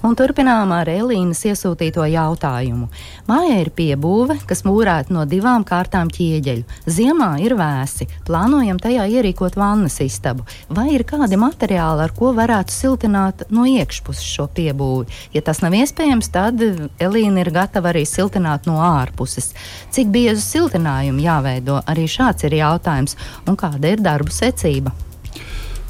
Un 0.00 0.14
turpinām 0.16 0.70
ar 0.72 0.88
Elīnas 0.88 1.42
iesūtīto 1.44 2.06
jautājumu. 2.08 2.86
Mājā 3.28 3.58
ir 3.60 3.68
piebūve, 3.76 4.38
kas 4.48 4.62
mūrēta 4.64 5.12
no 5.12 5.26
divām 5.28 5.60
kārtām 5.68 6.08
ķieģeļu. 6.08 6.78
Ziemā 6.88 7.28
ir 7.44 7.52
vēsi, 7.58 8.06
plānojam 8.24 8.80
tajā 8.80 9.04
ierīkot 9.12 9.58
vannas 9.60 9.98
istabu. 10.00 10.46
Vai 10.72 10.86
ir 10.94 11.04
kādi 11.04 11.36
materiāli, 11.40 12.06
ar 12.06 12.14
ko 12.16 12.32
varētu 12.38 12.72
siltināt 12.72 13.44
no 13.52 13.66
iekšpuses 13.68 14.24
šo 14.24 14.48
piebūvi? 14.56 15.20
Ja 15.36 15.44
tas 15.44 15.60
nav 15.60 15.76
iespējams, 15.76 16.32
tad 16.32 16.64
Elīna 16.64 17.44
ir 17.44 17.52
gatava 17.52 17.92
arī 17.92 18.06
siltināt 18.08 18.64
no 18.70 18.80
ārpuses. 18.80 19.52
Cik 19.92 20.08
biezu 20.16 20.40
siltinājumu 20.46 21.28
jāveido? 21.28 21.82
Arī 21.84 22.08
šāds 22.08 22.48
ir 22.48 22.56
jautājums. 22.62 23.20
Un 23.44 23.60
kāda 23.60 23.92
ir 23.92 24.00
darbu 24.00 24.32
secība? 24.32 24.96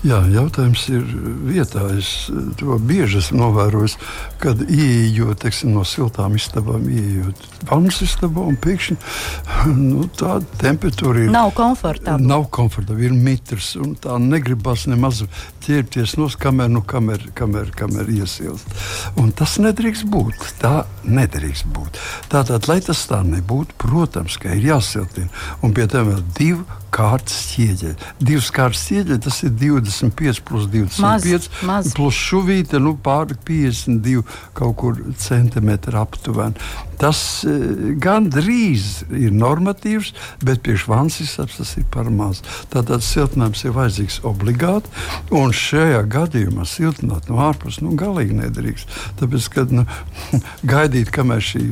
Jā, 0.00 0.22
jautājums 0.32 0.86
ir 0.88 1.02
vietā. 1.44 1.82
Es 1.92 2.30
to 2.56 2.78
bieži 2.80 3.18
esmu 3.20 3.42
novērojis, 3.42 3.98
kad 4.40 4.62
ienākot 4.64 5.42
teiksim, 5.44 5.74
no 5.76 5.82
siltām 5.84 6.38
istabām, 6.38 6.86
ienākot 6.88 7.68
vannas 7.68 8.00
istabā, 8.06 8.46
un 8.48 8.56
pēkšņi 8.60 8.96
nu, 9.90 10.06
tāda 10.16 10.48
temperatūra 10.62 11.26
ir. 11.26 11.34
Nav 11.34 11.52
komfortabla. 11.58 12.16
Nav 12.32 12.46
komfortabla, 12.54 13.10
ir 13.10 13.12
mitrs, 13.12 13.74
un 13.76 13.92
tā 14.00 14.16
negribas 14.22 14.86
nemaz 14.88 15.26
ķerties 15.66 16.16
no 16.16 16.30
kamēr, 16.32 16.72
nu, 16.72 16.80
kamēr, 16.80 17.28
kamēr, 17.36 17.68
kamēr 17.76 18.08
iesilst. 18.16 18.72
Un 19.20 19.34
tas 19.36 19.58
nedrīkst 19.60 20.08
būt. 20.08 20.48
Tā 20.64 20.86
nedrīkst 21.04 21.68
būt. 21.76 22.00
Tātad, 22.32 22.72
lai 22.72 22.80
tas 22.84 23.04
tā 23.10 23.20
nebūtu, 23.26 23.76
protams, 23.84 24.40
ka 24.40 24.56
ir 24.56 24.72
jāsiltina. 24.72 25.28
Un 25.60 25.76
pie 25.76 25.90
tam 25.92 26.08
vēl 26.08 26.24
divi 26.40 26.79
kārtas 26.94 27.38
ķieģeļi. 27.54 28.10
Divas 28.20 28.50
kārtas 28.54 28.84
ķieģeļi 28.90 29.22
tas 29.26 29.40
ir 29.46 29.56
25 29.62 30.44
plus 30.46 30.68
25 30.70 31.00
maz, 31.04 31.48
maz. 31.66 31.90
plus 31.96 32.18
šuvīte, 32.18 32.80
nu 32.82 32.96
pāri 33.00 33.38
52 33.46 34.24
kaut 34.58 34.76
kur 34.80 35.02
centimetri 35.20 35.98
aptuveni. 36.00 36.70
Tas 37.00 37.20
e, 37.48 37.52
gan 37.96 38.26
drīz 38.28 39.06
ir 39.16 39.32
normatīvs, 39.32 40.10
bet 40.44 40.60
priekš 40.66 40.84
vansisabs 40.90 41.56
tas 41.56 41.72
ir 41.80 41.86
par 41.92 42.10
maz. 42.12 42.42
Tātad 42.72 43.04
siltinājums 43.04 43.64
ir 43.64 43.72
vajadzīgs 43.76 44.18
obligāti, 44.28 44.92
un 45.32 45.54
šajā 45.56 46.02
gadījumā 46.12 46.66
siltināt 46.68 47.30
no 47.32 47.40
ārpuses 47.46 47.80
nu, 47.84 47.94
galīgi 48.00 48.36
nedrīkst. 48.42 48.98
Tāpēc, 49.20 49.48
kad 49.54 49.72
nu, 49.72 49.86
gaidīt, 50.74 51.12
kamēr 51.14 51.40
šī 51.44 51.64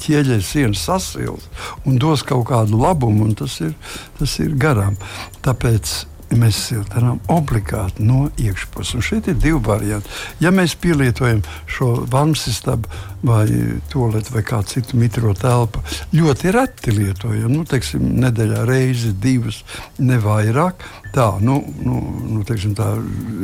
ķieģeļa 0.00 0.40
siena 0.44 0.78
sasils 0.78 1.44
un 1.84 2.00
dos 2.00 2.24
kaut 2.24 2.46
kādu 2.48 2.80
labumu, 2.80 3.28
tas 3.36 3.58
ir, 3.60 3.74
tas 4.18 4.38
ir 4.40 4.43
garām. 4.60 4.98
Tāpēc 5.44 5.94
mēs 6.34 6.58
siltinām 6.68 7.20
obligāti 7.30 8.04
no 8.04 8.28
iekšpuses. 8.40 8.94
Un 8.98 9.04
šeit 9.06 9.28
ir 9.30 9.38
divi 9.40 9.60
varianti. 9.64 10.10
Ja 10.42 10.52
mēs 10.54 10.76
pielietojam 10.80 11.42
šo 11.70 11.94
vannas 12.10 12.46
istabu 12.50 12.88
vai 13.24 13.46
toaletu 13.92 14.34
vai 14.34 14.42
kādu 14.44 14.68
citu 14.74 14.98
mitro 15.00 15.32
telpu, 15.38 15.80
ļoti 16.14 16.52
reti 16.54 16.92
lietojam, 16.94 17.52
nu, 17.52 17.64
teiksim, 17.68 18.02
nedēļā 18.20 18.64
reizi, 18.68 19.14
divas, 19.20 19.62
ne 19.98 20.18
vairāk. 20.20 20.84
Tā, 21.14 21.38
nu, 21.40 21.60
nu, 21.86 22.00
nu, 22.26 22.42
teiksim, 22.46 22.74
tā, 22.74 22.88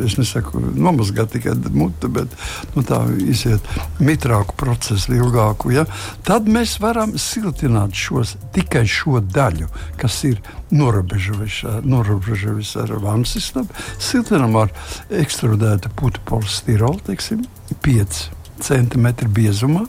es 0.05 0.17
nesaku 0.19 0.61
nomazgāt 0.75 1.31
tikai 1.37 1.55
mutu, 1.71 2.09
bet 2.11 2.29
nu, 2.75 2.83
tā 2.87 2.99
iziet 3.23 3.63
mitrāku 4.03 4.55
procesu, 4.59 5.15
ilgāku. 5.15 5.71
Ja? 5.77 5.85
Tad 6.27 6.51
mēs 6.51 6.81
varam 6.83 7.15
siltināt 7.15 7.95
šos, 7.95 8.35
tikai 8.57 8.85
šo 8.91 9.21
daļu, 9.23 9.71
kas 10.01 10.19
ir 10.27 10.43
norobežojusi 10.75 12.83
ar 12.83 12.91
vannas 13.07 13.37
istabu. 13.39 13.71
Siltinam 14.03 14.59
ar 14.65 14.75
ekstrudētu 15.23 15.95
putu 15.95 16.27
polistirolu, 16.27 16.99
teiksim, 17.07 17.47
5 17.87 18.40
cm 18.65 19.09
biezumā. 19.37 19.87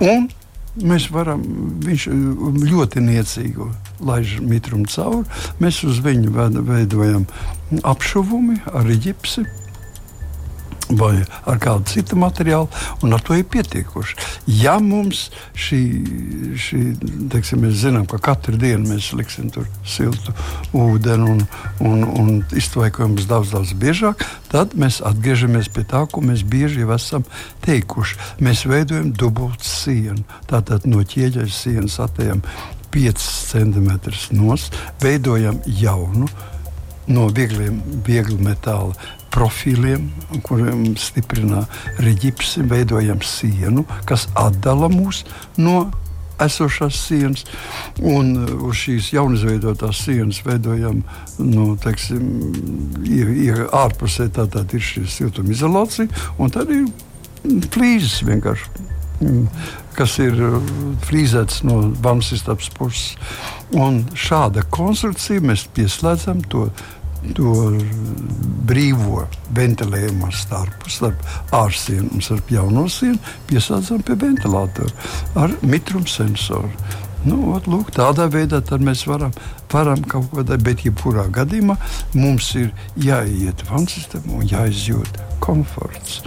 Un 0.00 0.28
mēs 0.80 1.08
varam, 1.12 1.42
viņš 1.84 2.06
ļoti 2.70 3.02
niecīgi 3.04 3.70
laiž 4.06 4.36
mitrumu 4.46 4.88
cauri. 4.90 5.26
Mēs 5.62 5.82
uz 5.88 6.00
viņu 6.04 6.34
veidojam 6.68 7.26
apšuvumu 7.82 8.60
ar 8.72 8.88
ģipsi 8.90 9.46
vai 10.98 11.22
ar 11.46 11.58
kādu 11.62 11.86
citu 11.90 12.18
materiālu, 12.18 12.68
un 13.04 13.14
ar 13.14 13.22
to 13.24 13.36
ir 13.38 13.46
pietiekoši. 13.50 14.16
Ja 14.60 14.78
mums 14.82 15.28
šī, 15.54 15.80
šī 16.58 16.80
teiksim, 17.32 17.62
mēs 17.64 17.80
zinām, 17.84 18.06
ka 18.10 18.20
katru 18.22 18.58
dienu 18.60 18.90
mēs 18.90 19.12
liksim 19.16 19.50
tur 19.54 19.68
siltu 19.86 20.34
ūdeni 20.76 21.30
un, 21.34 21.44
un, 21.86 22.04
un 22.04 22.32
iztvaikojumus 22.56 23.28
daudz, 23.30 23.54
daudz 23.54 23.74
biežāk, 23.78 24.24
tad 24.50 24.74
mēs 24.78 25.00
atgriežamies 25.06 25.70
pie 25.74 25.86
tā, 25.88 26.04
ko 26.10 26.24
mēs 26.24 26.44
bieži 26.46 26.84
jau 26.84 26.92
esam 26.96 27.26
teikuši. 27.66 28.18
Mēs 28.44 28.66
veidojam 28.68 29.12
dubultu 29.14 29.66
sienu. 29.66 30.24
Tātad 30.50 30.86
no 30.90 31.04
ķieģeļa 31.06 31.54
sienas 31.54 32.00
atejam 32.02 32.42
5 32.90 33.26
cm 33.52 33.90
nost, 34.34 34.74
veidojam 35.02 35.60
jaunu 35.66 36.26
no 37.10 37.26
viegliem, 37.34 37.80
viegli 38.06 38.38
metāla 38.42 38.94
profiliem, 39.30 40.10
kuriem 40.46 40.94
stiprinā 40.98 41.64
reģips, 42.02 42.58
veidojam 42.70 43.22
sienu, 43.24 43.86
kas 44.08 44.28
atdala 44.38 44.90
mūs 44.92 45.24
no 45.60 45.88
esošās 46.40 46.96
sienas, 47.08 47.44
un 48.00 48.32
uz 48.64 48.78
šīs 48.84 49.10
jaunizveidotās 49.14 50.04
sienas 50.06 50.40
veidojam, 50.46 51.02
nu, 51.38 51.74
teiksim, 51.80 52.24
ārpusē 53.76 54.30
tātad 54.36 54.72
ir 54.76 54.84
šī 54.84 55.04
siltumizolācija, 55.18 56.08
un 56.40 56.54
tad 56.54 56.72
ir 56.72 56.88
flīzes 57.72 58.22
vienkārši. 58.28 58.88
Kas 59.92 60.14
ir 60.22 60.38
frīzēts 61.04 61.60
no 61.68 61.90
istabas 62.32 62.70
puses. 62.72 63.18
Un 63.76 64.00
šāda 64.16 64.64
konstrukcija 64.72 65.42
mēs 65.44 65.66
pieslēdzam 65.76 66.40
to 66.48 66.70
to 67.36 67.52
brīvo 68.70 69.26
ventilējumu 69.56 70.30
starpu 70.34 70.90
starp 70.92 71.54
ārsienu 71.56 72.08
un 72.16 72.24
starp 72.24 72.50
jauno 72.52 72.86
sienu 72.90 73.18
piesācām 73.50 74.02
pie 74.06 74.16
ventilatora 74.20 74.90
ar 75.42 75.54
mitrumu 75.62 76.08
sensoru. 76.08 76.70
Nu, 77.20 77.36
ot, 77.52 77.66
lūk, 77.68 77.90
tādā 77.92 78.30
veidā 78.32 78.62
mēs 78.80 79.04
varam, 79.08 79.32
varam 79.72 80.00
kaut 80.08 80.30
ko 80.32 80.44
darīt, 80.46 80.64
bet 80.64 80.84
jebkurā 80.86 81.26
gadījumā 81.28 81.76
mums 82.16 82.54
ir 82.56 82.70
jāiet 82.96 83.60
vannas 83.68 83.98
sistēmā 83.98 84.40
un 84.40 84.48
jāizjūt 84.48 85.20
komforts. 85.44 86.22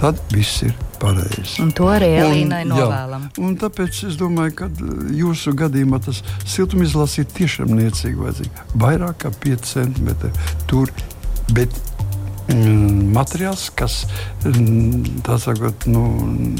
Tad 0.00 0.18
viss 0.34 0.64
ir 0.66 0.74
pareizi. 1.02 1.60
Un 1.62 1.72
to 1.76 1.88
arī 1.90 2.10
Elīnai 2.22 2.62
novēlam. 2.68 3.28
Jā, 3.28 3.44
un 3.44 3.56
tāpēc 3.60 4.02
es 4.08 4.18
domāju, 4.20 4.56
ka 4.62 4.68
uh, 4.70 5.06
jūsu 5.16 5.54
gadījumā 5.58 6.02
tas 6.06 6.22
siltumizolācija 6.48 7.26
ir 7.26 7.32
tiešām 7.38 7.72
niecīgi 7.78 8.20
vajadzīga. 8.20 8.68
Vairāk 8.82 9.24
kā 9.24 9.32
5 9.44 9.72
centimetri 9.74 10.30
tur. 10.70 10.92
Bet 11.52 11.74
mm, 12.52 13.10
materiāls, 13.12 13.66
kas 13.76 14.02
mm, 14.46 15.26
sakot, 15.42 15.86
nu, 15.90 16.06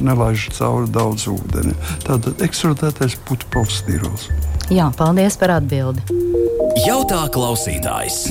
nelaiž 0.03 0.51
cauri 0.59 0.91
daudz 0.93 1.29
ūdeni. 1.33 1.75
Tātad 2.07 2.43
ekstrudētais 2.45 3.17
putu 3.29 3.49
polstīrols. 3.55 4.29
Jā, 4.73 4.91
paldies 4.99 5.39
par 5.41 5.57
atbildi. 5.59 6.05
Jautā 6.87 7.25
klausītājs. 7.33 8.25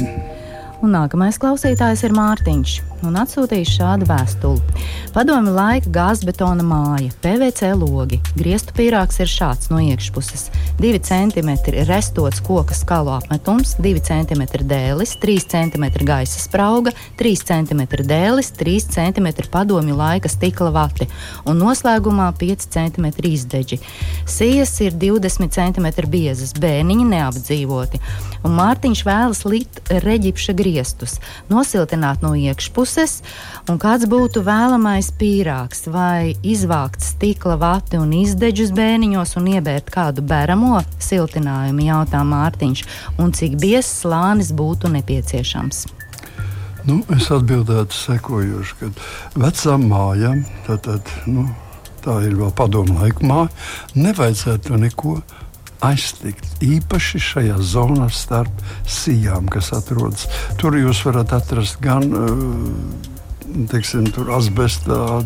Un 0.81 0.95
nākamais 0.95 1.37
klausītājs 1.41 2.07
ir 2.07 2.15
Mārtiņš 2.17 2.79
un 3.07 3.17
atsūtījis 3.21 3.73
šādu 3.77 4.07
vēstuli. 4.09 4.85
Padomi 5.15 5.51
laika 5.51 5.91
gāzbetona 5.91 6.63
māja, 6.65 7.11
PVC 7.23 7.73
logi, 7.75 8.21
griestu 8.37 8.73
pīrāgs 8.77 9.19
ir 9.21 9.29
šāds 9.31 9.71
no 9.71 9.81
iekšpuses. 9.83 10.47
2 10.81 11.01
cm 11.05 11.51
restots 11.89 12.41
koka 12.45 12.75
skalu 12.77 13.11
apmetums, 13.17 13.75
2 13.83 14.01
cm 14.07 14.45
dēlis, 14.69 15.15
3 15.21 15.47
cm 15.53 15.87
gaisa 16.07 16.39
sprauga, 16.39 16.93
3 17.19 17.43
cm 17.51 17.83
dēlis, 18.07 18.53
3 18.59 18.87
cm 18.95 19.29
padomi 19.51 19.95
laika 19.97 20.31
stikla 20.31 20.71
vati 20.75 21.09
un 21.45 21.59
noslēgumā 21.61 22.31
5 22.39 22.67
cm 22.71 23.11
izdeģi. 23.31 23.81
Sijas 24.25 24.77
ir 24.85 24.95
20 24.95 25.51
cm 25.51 25.91
biezas, 26.11 26.55
bēniņi 26.55 27.09
neapdzīvoti, 27.11 28.01
un 28.45 28.57
Mārtiņš 28.57 29.03
vēlas 29.07 29.45
likt 29.47 29.91
reģipša 30.05 30.57
griestus, 30.57 31.17
nosiltināt 31.51 32.23
no 32.25 32.35
iekšpuses 32.37 32.81
puses, 32.81 33.21
un 33.69 33.77
kāds 33.81 34.07
būtu 34.09 34.43
vēlamais 34.45 35.11
pīrāgs, 35.19 35.85
vai 35.91 36.33
izvākt 36.41 37.03
stikla 37.05 37.57
vati 37.61 37.99
un 38.01 38.11
izdeģus 38.17 38.73
bēniņos 38.75 39.35
un 39.39 39.49
iebērt 39.55 39.91
kādu 39.93 40.23
bēramo 40.25 40.81
siltinājumu, 40.99 41.85
jautā 41.85 42.23
Mārtiņš, 42.25 42.83
un 43.21 43.33
cik 43.37 43.57
biezs 43.61 44.01
slānis 44.01 44.51
būtu 44.51 44.91
nepieciešams. 44.95 45.85
Nu, 46.87 47.03
es 47.13 47.29
atbildētu 47.29 47.93
sekojoši, 47.93 48.77
ka 48.79 48.89
vecām 49.37 49.85
mājām, 49.91 50.41
tātad, 50.65 51.05
nu, 51.29 51.45
tā 52.01 52.17
ir 52.25 52.33
vēl 52.39 52.49
padomu 52.57 52.97
laika 52.97 53.27
māja, 53.29 53.51
nevajadzētu 53.93 54.81
neko 54.81 55.19
aiztikt. 55.85 56.47
Īpaši 56.65 57.21
šajā 57.21 57.57
zonā 57.65 58.09
starp 58.13 58.61
sijām, 58.89 59.49
kas 59.51 59.71
atrodas. 59.75 60.27
Tur 60.61 60.77
jūs 60.79 61.03
varat 61.07 61.33
atrast 61.37 61.81
gan 61.83 62.07
uh, 62.09 63.09
teiksim, 63.71 64.07
asbestā, 64.31 65.21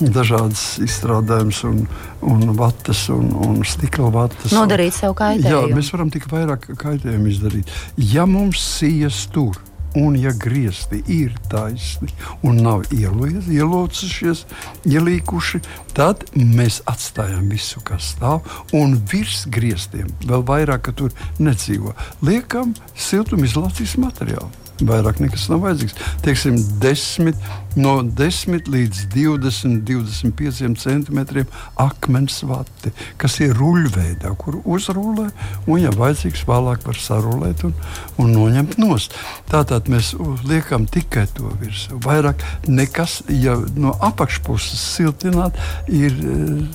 dažādas 0.00 0.64
izstrādājumus, 0.84 1.62
un, 1.68 1.80
un 2.26 2.54
vatas, 2.58 3.06
un, 3.12 3.30
un 3.46 3.60
stikla 3.66 4.10
vatas. 4.14 4.52
Nodarīt 4.54 4.96
sev 4.96 5.16
kaitējumu. 5.18 5.70
Jā, 5.70 5.76
mēs 5.76 5.90
varam 5.94 6.12
tik 6.12 6.28
vairāk 6.30 6.70
kaitējumu 6.80 7.32
izdarīt. 7.32 7.72
Ja 8.12 8.26
mums 8.28 8.62
sijas 8.78 9.24
tur, 9.34 9.58
Un, 9.98 10.14
ja 10.14 10.30
griezti 10.30 11.00
ir 11.10 11.34
taisni 11.50 12.10
un 12.46 12.60
nav 12.62 12.84
ielūcušies, 12.94 14.44
ielīkuši, 14.86 15.60
tad 15.96 16.22
mēs 16.36 16.80
atstājam 16.90 17.50
visu, 17.50 17.82
kas 17.86 18.12
stāv, 18.14 18.46
un 18.76 18.94
virs 19.10 19.42
grieztiem 19.50 20.12
vēl 20.26 20.46
vairāk, 20.46 20.86
ka 20.86 20.94
tur 20.94 21.14
nedzīvo, 21.42 21.96
liekam 22.22 22.76
siltumizolācijas 22.94 23.98
materiālu. 23.98 24.69
Vairāk 24.86 25.20
nekas 25.20 25.48
nav 25.50 25.64
vajadzīgs. 25.64 25.96
Teiksim, 26.24 26.56
10, 26.82 27.36
no 27.80 27.96
10 28.02 28.70
līdz 28.70 29.02
20, 29.12 29.82
25 29.86 30.80
centimetriem 30.80 31.48
akmens 31.80 32.40
vati, 32.46 32.92
kas 33.20 33.38
ir 33.44 33.54
ruļveidā, 33.58 34.32
kur 34.40 34.60
uzrūlē, 34.64 35.28
un, 35.66 35.80
ja 35.82 35.92
vajadzīgs, 35.94 36.44
vēlāk 36.48 36.84
var 36.86 36.98
sarulēt 37.00 37.64
un, 37.68 37.74
un 38.20 38.32
noņemt 38.34 38.78
nost. 38.80 39.16
Tātad 39.50 39.90
mēs 39.92 40.12
liekam 40.48 40.86
tikai 40.90 41.26
to 41.36 41.52
virsmu. 41.60 42.00
Vairāk 42.04 42.44
nekas, 42.70 43.20
ja 43.28 43.56
no 43.76 43.94
apakšpuses 44.10 44.82
siltināt, 44.96 45.58
ir, 45.88 46.16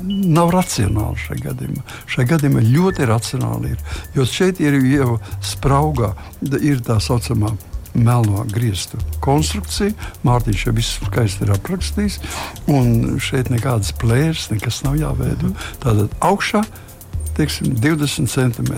nav 0.05 0.53
racionāli 0.55 1.21
šajā 1.25 1.43
gadījumā. 1.49 1.85
Šajā 2.11 2.31
gadījumā 2.35 2.65
ļoti 2.69 3.09
racionāli 3.09 3.75
ir, 3.75 3.85
jo 4.15 4.27
šeit 4.29 4.61
ir 4.63 4.79
jau 4.93 5.15
spraugā, 5.43 6.13
ir 6.61 6.83
tā 6.85 6.99
saucamā 7.03 7.55
melno 7.95 8.45
grieztu 8.51 8.99
konstrukciju. 9.25 9.95
Mārtiņš 10.27 10.65
jau 10.67 10.73
viss 10.75 10.99
skaisti 10.99 11.45
ir 11.47 11.53
aprakstījis. 11.55 12.19
Un 12.71 13.19
šeit 13.23 13.51
nekādas 13.53 13.93
plēres, 13.99 14.49
nekas 14.53 14.83
nav 14.85 14.99
jāveido. 14.99 15.53
Tātad 15.83 16.13
augšā 16.25 16.65
teiksim, 17.35 17.75
20 17.75 18.27
cm 18.27 18.73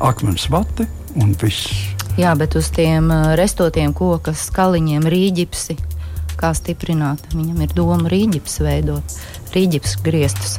akmens 0.00 0.48
vati 0.50 0.86
un 1.16 1.34
viss. 1.42 1.70
Jā, 2.16 2.32
bet 2.38 2.56
uz 2.56 2.70
tiem 2.72 3.10
restotiem 3.36 3.92
koku 3.96 4.32
skaliņiem 4.34 5.04
rīģipsi. 5.12 5.76
Kā 6.36 6.52
stiprināt? 6.56 7.22
Viņam 7.32 7.62
ir 7.64 7.76
doma 7.76 8.10
rīģips 8.12 8.58
veidot, 8.64 9.18
rīģips 9.54 9.96
griestus. 10.04 10.58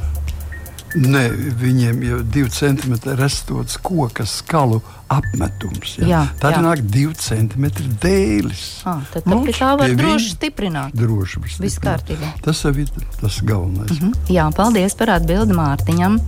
Ne, 0.95 1.25
viņiem 1.59 1.99
jau 2.05 2.19
divi 2.23 2.49
centimetri 2.53 3.15
restots 3.19 3.75
koka 3.83 4.23
skalu 4.29 4.79
apmetums. 5.11 5.97
Ja? 5.99 6.07
Jā, 6.07 6.21
tad 6.39 6.55
jā. 6.55 6.61
nāk 6.63 6.83
divi 6.87 7.15
centimetri 7.19 7.89
dēlis. 8.01 8.63
Ah, 8.87 9.03
tad 9.11 9.27
tad 9.27 9.43
pie 9.43 9.55
tā 9.57 9.73
var 9.79 9.95
droši 9.99 10.31
stiprināt. 10.37 10.95
Droši 10.95 11.43
var 11.43 11.75
kārtībā. 11.87 12.31
Tas 12.45 12.63
jau 12.63 12.73
ir 12.79 12.91
tas 13.19 13.41
galvenais. 13.43 13.91
Mm 13.91 13.97
-hmm. 14.07 14.31
Jā, 14.31 14.47
paldies 14.55 14.95
par 14.95 15.09
atbildi 15.09 15.53
Mārtiņam. 15.53 16.19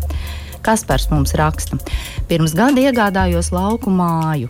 Kaspars 0.61 1.09
mums 1.09 1.33
raksta. 1.33 1.77
Pirms 2.27 2.53
gada 2.53 2.81
iegādājos 2.81 3.51
lauku 3.51 3.89
māju. 3.89 4.49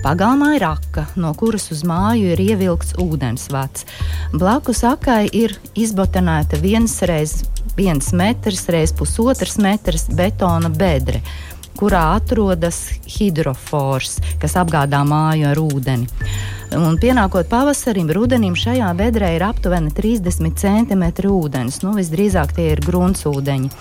Pagalmā 0.00 0.54
ir 0.56 0.62
raka, 0.64 1.06
no 1.16 1.34
kuras 1.34 1.70
uz 1.70 1.82
māju 1.84 2.32
ir 2.32 2.40
ievilkts 2.40 2.94
ūdensvats. 3.02 3.84
Blakus 4.32 4.84
akai 4.84 5.28
ir 5.32 5.58
izbotanēta 5.74 6.56
viens 6.62 7.02
reizes 7.02 7.44
viens 7.80 8.12
metrs, 8.16 8.66
reizes 8.68 8.96
pusotrs 8.96 9.56
metrs 9.62 10.08
betona 10.12 10.68
bedre 10.72 11.24
kurā 11.80 12.02
atrodas 12.18 12.90
hidrofors, 13.08 14.18
kas 14.40 14.56
apgādā 14.60 15.00
māju 15.08 15.46
ar 15.48 15.60
ūdeni. 15.62 16.08
Un 16.76 16.98
pienākot 17.00 17.48
pavasarim, 17.50 18.10
rudenim 18.12 18.56
šajā 18.58 18.90
bedrē 18.98 19.32
ir 19.38 19.46
aptuveni 19.46 19.92
30 19.96 20.60
cm 20.60 21.06
ūdens. 21.30 21.80
Nu, 21.84 21.94
visdrīzāk 21.96 22.52
tie 22.58 22.74
ir 22.74 22.84
gruntsūdeņi. 22.84 23.72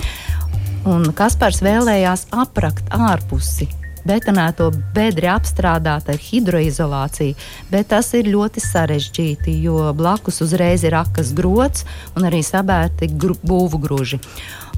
Un 0.90 1.12
Kaspars 1.12 1.60
vēlējās 1.66 2.30
aprakt 2.32 2.88
ārpusi 2.96 3.68
betonēto 4.08 4.70
bedri 4.96 5.30
apstrādāt 5.32 6.10
ar 6.12 6.20
hidroizolāciju, 6.20 7.36
bet 7.72 7.90
tas 7.94 8.14
ir 8.18 8.30
ļoti 8.32 8.64
sarežģīti, 8.64 9.58
jo 9.66 9.90
blakus 9.98 10.42
uzreiz 10.46 10.86
ir 10.88 10.98
akas 11.00 11.34
grots 11.38 11.86
un 12.16 12.28
arī 12.30 12.44
sabērti 12.46 13.12
gru, 13.16 13.38
būvgruži. 13.44 14.22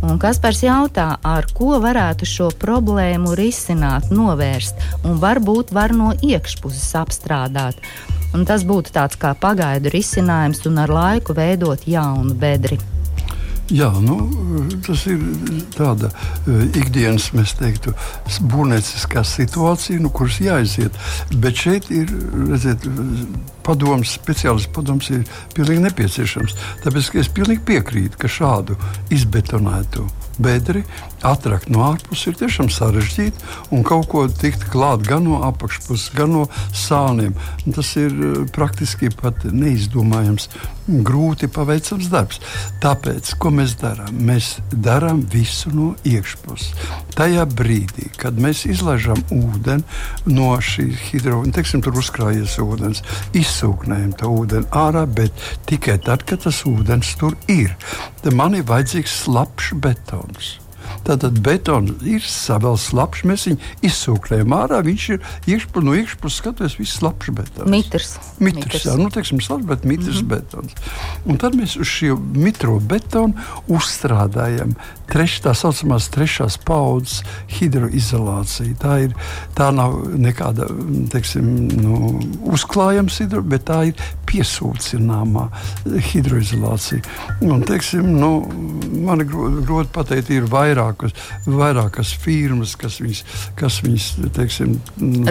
Un 0.02 0.18
Kaspars 0.22 0.64
jautā, 0.66 1.12
ar 1.22 1.46
ko 1.54 1.76
varētu 1.82 2.26
šo 2.26 2.48
problēmu 2.62 3.36
risināt, 3.38 4.10
novērst, 4.10 4.82
un 5.06 5.20
varbūt 5.22 5.76
var 5.78 5.94
no 5.94 6.16
iekšpuses 6.26 6.96
apstrādāt. 6.98 7.78
Un 8.34 8.48
tas 8.48 8.64
būtu 8.66 8.96
tāds 8.96 9.20
kā 9.22 9.36
pagaidu 9.38 9.92
risinājums 9.94 10.66
un 10.72 10.82
ar 10.82 10.96
laiku 10.96 11.36
veidot 11.38 11.86
jaunu 11.86 12.34
bedri. 12.34 12.80
Jā, 13.72 13.88
nu, 14.04 14.18
tas 14.84 15.06
ir 15.08 15.22
tāda 15.78 16.10
uh, 16.12 16.64
ikdienas, 16.76 17.30
mēs 17.38 17.54
teiktu, 17.60 17.94
būvnieciskā 18.52 19.24
situācija, 19.28 20.02
nu, 20.04 20.12
kuras 20.12 20.42
jāiziet. 20.44 20.98
Bet 21.32 21.62
šeit 21.64 21.88
ir, 21.96 22.12
redziet, 22.50 22.84
padoms, 23.64 24.18
speciālists 24.18 24.72
padoms 24.76 25.08
ir 25.14 25.24
pilnīgi 25.56 25.86
nepieciešams. 25.86 26.58
Tāpēc 26.84 27.14
es 27.22 27.32
pilnīgi 27.32 27.64
piekrītu, 27.72 28.20
ka 28.20 28.32
šādu 28.32 28.76
izbetonētu 29.14 30.08
bedri 30.42 30.84
atrakt 31.28 31.70
no 31.72 31.84
ārpuses 31.90 32.32
ir 32.32 32.38
tiešām 32.42 32.70
sarežģīti 32.74 33.74
un 33.76 33.86
kaut 33.88 34.10
ko 34.12 34.26
tikt 34.28 34.68
klāt 34.74 35.06
gan 35.08 35.26
no 35.28 35.42
apakšpuses, 35.48 36.12
gan 36.18 36.34
no 36.36 36.46
sāniem. 36.76 37.36
Tas 37.76 37.94
ir 38.00 38.12
eh, 38.12 38.38
praktiski 38.54 39.12
pat 39.22 39.46
neizdomājams, 39.46 40.50
grūti 41.06 41.48
paveicams 41.52 42.10
darbs. 42.12 42.42
Tāpēc, 42.84 43.34
ko 43.42 43.52
mēs 43.56 43.78
darām? 43.82 44.18
Mēs 44.28 44.56
darām 44.72 45.22
visu 45.32 45.72
no 45.74 45.92
iekšpuses. 46.08 46.74
Tajā 47.16 47.46
brīdī, 47.50 48.10
kad 48.20 48.40
mēs 48.42 48.66
izlaižam 48.70 49.22
ūdeni 49.32 50.34
no 50.34 50.52
šīs 50.58 50.98
hidroenerģijas, 51.12 51.56
teiksim, 51.56 51.84
tur 51.86 52.00
uzkrājies 52.02 52.58
ūdens, 52.64 53.04
izsūknējam 53.38 54.16
to 54.20 54.32
ūdeni 54.42 54.70
ārā, 54.76 55.06
bet 55.06 55.46
tikai 55.70 56.00
tad, 56.04 56.26
kad 56.28 56.44
tas 56.48 56.64
ūdens 56.70 57.16
tur 57.20 57.38
ir. 57.52 57.76
Tad 58.24 58.36
man 58.38 58.58
ir 58.58 58.68
vajadzīgs 58.68 59.22
slapjš 59.26 59.74
betons. 59.84 60.56
Tātad 61.08 61.40
betons 61.42 62.04
ir 62.08 62.22
savs 62.26 62.88
slapjš, 62.92 63.24
mēs 63.30 63.48
viņu 63.50 63.70
izsūkļējam 63.88 64.56
ārā. 64.56 64.82
Viņš 64.86 65.08
ir 65.16 65.20
iekšpus, 65.50 65.86
no 65.86 65.96
iekšpuses 65.98 66.42
skatoties, 66.42 66.78
viss 66.80 67.00
slapjš 67.00 67.36
betons. 67.38 67.70
Mitrs. 67.72 68.14
Mitrs, 68.40 68.66
mitrs. 68.68 68.86
jā, 68.86 68.96
nu, 69.00 69.10
teiksim, 69.14 69.42
slapjš, 69.42 69.68
bet 69.68 69.86
mitrs 69.86 70.22
mm 70.22 70.28
-hmm. 70.28 70.30
betons. 70.30 70.72
Un 71.26 71.38
tad 71.38 71.56
mēs 71.56 71.80
uz 71.80 71.88
šo 71.88 72.18
mitro 72.18 72.80
betonu 72.80 73.34
uzstrādājam 73.68 74.76
treš, 75.12 75.42
tā 75.42 75.54
saucamās 75.58 76.10
trešās 76.10 76.58
paudzes 76.58 77.24
hidroizolāciju. 77.48 78.76
Tā, 78.80 78.98
ir, 79.04 79.16
tā 79.56 79.72
nav 79.76 79.98
nekāda 80.16 80.68
teiksim, 81.12 81.68
nu, 81.82 82.20
uzklājama 82.54 83.10
hidro, 83.10 83.42
bet 83.42 83.66
tā 83.66 83.84
ir 83.90 83.94
piesūcināmā 84.30 85.48
hidroizolācija. 86.12 87.02
Un, 87.42 87.64
teiksim, 87.68 88.08
nu, 88.20 88.32
man 89.06 89.20
ir 89.20 89.28
grūti 89.32 89.92
pateikt, 89.94 90.30
ir 90.30 90.48
vairāk 90.52 90.91
vairākas, 90.92 91.14
vairākas 91.46 92.14
firmas, 92.14 92.76
kas 92.76 93.00
viņas, 93.02 93.24
kas 93.56 93.82
viņas 93.84 94.08
teiksim, 94.36 94.76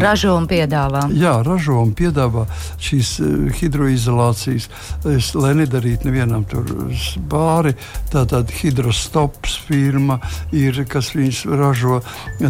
ražo 0.01 0.37
un 0.37 0.46
piedāvā. 0.49 1.09
Jā, 1.12 1.42
ražo 1.44 1.81
un 1.83 1.92
piedāvā 1.94 2.46
šīs 2.81 3.20
uh, 3.20 3.51
hidroizolācijas, 3.61 4.68
es, 5.11 5.35
lai 5.35 5.55
nedarītu 5.55 6.09
nevienam 6.09 6.44
tur 6.44 6.66
pāri. 7.31 7.75
Tātad 8.11 8.51
hidrostops 8.61 9.59
firma 9.66 10.20
ir, 10.53 10.85
kas 10.88 11.14
viņas 11.14 11.44
ražo. 11.61 12.01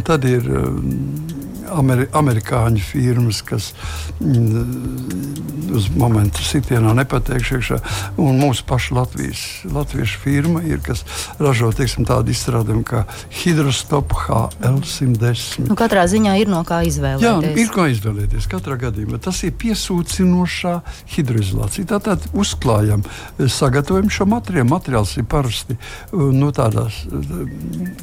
Tad 0.05 0.25
ir 0.25 0.47
uh, 0.51 1.49
Ameri 1.71 2.09
amerikāņu 2.19 2.81
firmas, 2.83 3.45
kas 3.47 3.71
mm, 4.19 5.75
uz 5.77 5.87
momentu 5.95 6.43
sitienā 6.43 6.95
nepateikšu 6.99 7.59
iekšā. 7.59 7.79
Un 8.19 8.41
mūsu 8.41 8.65
paša 8.67 8.97
Latvijas, 8.97 9.43
latviešu 9.71 10.23
firma 10.25 10.65
ir, 10.67 10.81
kas 10.85 11.05
ražo 11.39 11.71
teiksim, 11.77 12.07
tādu 12.09 12.35
izstrādājumu 12.35 12.85
kā 12.87 13.00
hidrostop 13.43 14.15
HL110. 14.27 15.69
Nu, 15.69 15.77
katrā 15.79 16.07
ziņā 16.11 16.37
ir 16.41 16.51
no 16.51 16.63
kā 16.67 16.83
izvēlēties. 16.89 17.27
Jā, 17.27 17.65
ir 17.65 17.73
ko 17.75 17.87
izvēlēties. 17.91 18.49
Katrā 18.51 18.77
gadījumā 18.81 19.21
tas 19.23 19.43
ir 19.47 19.55
piesūcinošā 19.61 20.75
hidroizolācija. 21.15 21.89
Tātad 21.95 22.29
uzklājam, 22.37 23.05
sagatavojam 23.39 24.13
šo 24.13 24.29
materiālu. 24.31 24.71
Materiāls 24.71 25.17
ir 25.21 25.27
parasti 25.31 25.77
no 26.13 26.31
nu, 26.37 26.53
tādās 26.55 27.03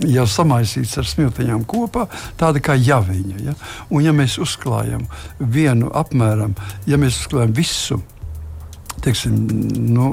jau 0.07 0.27
samaisīts 0.29 0.97
ar 0.99 1.07
smiltiņām 1.07 1.63
kopā, 1.69 2.07
tāda 2.39 2.61
kā 2.63 2.77
javiņa. 2.77 3.39
Ja? 3.45 3.55
Un 3.89 4.05
ja 4.05 4.13
mēs 4.15 4.37
uzklājam 4.41 5.07
vienu 5.39 5.91
apmēram, 5.95 6.55
ja 6.89 6.99
mēs 7.01 7.21
uzklājam 7.23 7.55
visu 7.57 8.01
teiksim, 9.03 9.35
nu, 9.93 10.09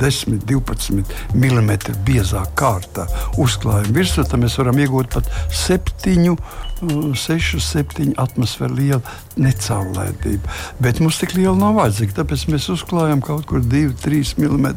10, 0.00 0.38
12 0.48 1.02
mm 1.34 1.72
biezā 2.06 2.44
kārtā 2.58 3.06
uzklājuma 3.40 3.94
virsū, 3.96 4.24
tad 4.24 4.40
mēs 4.42 4.58
varam 4.60 4.78
iegūt 4.82 5.10
pat 5.14 5.30
7, 5.54 6.36
6, 7.18 7.60
7 7.64 8.14
atmosfēru 8.22 8.78
lielu 8.78 9.00
necaurlaidību. 9.40 10.56
Bet 10.82 11.02
mums 11.02 11.20
tik 11.22 11.34
liela 11.38 11.56
nav 11.58 11.78
vajadzīga, 11.80 12.20
tāpēc 12.20 12.46
mēs 12.52 12.68
uzklājam 12.74 13.22
kaut 13.24 13.48
kur 13.50 13.64
2, 13.64 13.94
3 14.04 14.36
mm 14.38 14.68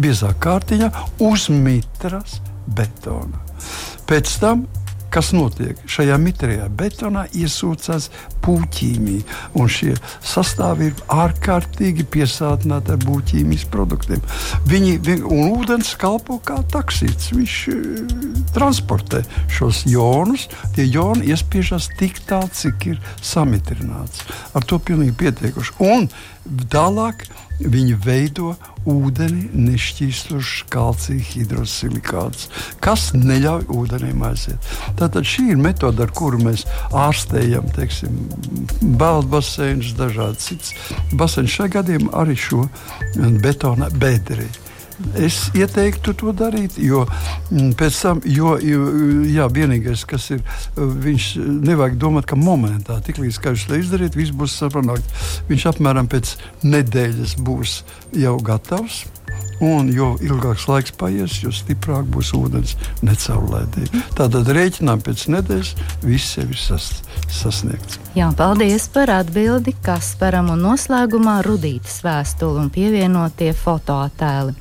biezā 0.00 0.34
kārtiņā 0.44 0.90
uz 1.24 1.48
mitras 1.52 2.40
betona. 2.66 3.42
Pēc 4.08 4.38
tam 4.42 4.66
kas 5.14 5.30
notiek? 5.34 5.78
Šajā 5.90 6.16
mitrajā 6.18 6.66
betonā 6.74 7.24
iesūcās 7.38 8.08
puķīmija, 8.44 9.22
un 9.58 9.70
šie 9.70 9.94
sastāvi 10.24 10.90
ir 10.90 11.04
ārkārtīgi 11.14 12.06
piesātināti 12.10 12.94
ar 12.94 13.00
puķīmijas 13.04 13.66
produktiem. 13.72 14.24
Viņi, 14.70 14.96
un 15.22 15.54
ūdens 15.54 15.94
kalpo 16.00 16.40
kā 16.44 16.58
taksīts. 16.74 17.30
Viņš 17.36 17.56
uh, 17.70 18.34
transportē 18.56 19.22
šos 19.52 19.84
jonus. 19.90 20.48
Tie 20.74 20.86
joni 20.88 21.30
iespiežas 21.32 21.88
tik 21.98 22.20
tālu, 22.28 22.50
cik 22.54 22.90
ir 22.94 23.00
samitrināts. 23.22 24.26
Ar 24.54 24.66
to 24.66 24.80
pilnīgi 24.82 25.16
pietiekuši. 25.24 25.78
Un 25.84 26.08
tālāk 26.72 27.24
viņi 27.60 27.94
veido 28.04 28.54
ūdeni 28.88 29.48
nešķīstošs 29.54 30.64
kalcija 30.72 31.22
hidrosilikāts, 31.30 32.48
kas 32.84 33.12
neļauj 33.16 33.68
ūdenim 33.72 34.24
aiziet. 34.26 34.72
Tātad 34.98 35.28
šī 35.28 35.50
ir 35.54 35.62
metode, 35.62 36.04
ar 36.04 36.12
kuru 36.16 36.42
mēs 36.42 36.66
ārstējam 36.92 37.70
teiksim, 37.76 38.18
baseins, 39.00 39.94
dažādas 39.98 40.50
citas 40.50 40.74
baseinas. 41.14 41.54
Šajā 41.54 41.76
gadījumā 41.78 42.12
arī 42.24 42.36
šo 42.38 42.66
betona 43.44 43.90
bedri. 43.94 44.50
Es 45.18 45.48
ieteiktu 45.56 46.14
to 46.18 46.32
darīt, 46.36 46.76
jo 46.78 47.02
mm, 47.04 47.72
pēc 47.78 47.98
tam, 48.04 48.20
jo, 48.30 48.54
jā, 48.60 49.48
vienīgais, 49.50 50.04
kas 50.08 50.28
ir, 50.36 50.44
viņš 50.76 51.28
nevajag 51.66 51.98
domāt, 52.00 52.28
ka 52.30 52.38
momentā, 52.38 53.00
tiklīdz 53.04 53.40
kā 53.42 53.54
jūs 53.54 53.66
to 53.70 53.80
izdarīt, 53.80 54.18
viss 54.18 54.34
būs 54.34 54.54
saprātīgi. 54.60 55.18
Viņš 55.50 55.66
apmēram 55.72 56.10
pēc 56.12 56.36
nedēļas 56.62 57.36
būs 57.42 57.80
jau 58.22 58.36
gatavs. 58.44 59.04
Un 59.62 59.90
jo 59.94 60.14
ilgāks 60.24 60.66
laiks 60.70 60.94
paies, 60.98 61.38
jo 61.44 61.52
stiprāk 61.54 62.08
būs 62.10 62.32
ūdens 62.36 62.74
necaurlaidība. 63.06 64.02
Tātad 64.18 64.50
rēķinām 64.56 65.04
pēc 65.04 65.26
nedēļas 65.34 65.74
viss 66.02 66.38
jau 66.38 66.46
ir 66.48 66.58
sas, 66.58 66.90
sasniegts. 67.30 68.00
Jā, 68.18 68.30
paldies 68.36 68.88
par 68.94 69.12
atbildi 69.14 69.76
Kasparam 69.84 70.52
un 70.54 70.66
noslēgumā 70.66 71.40
Rudītas 71.46 72.00
vēstuli 72.04 72.64
un 72.64 72.70
pievienotie 72.74 73.52
fotoattēli. 73.58 74.54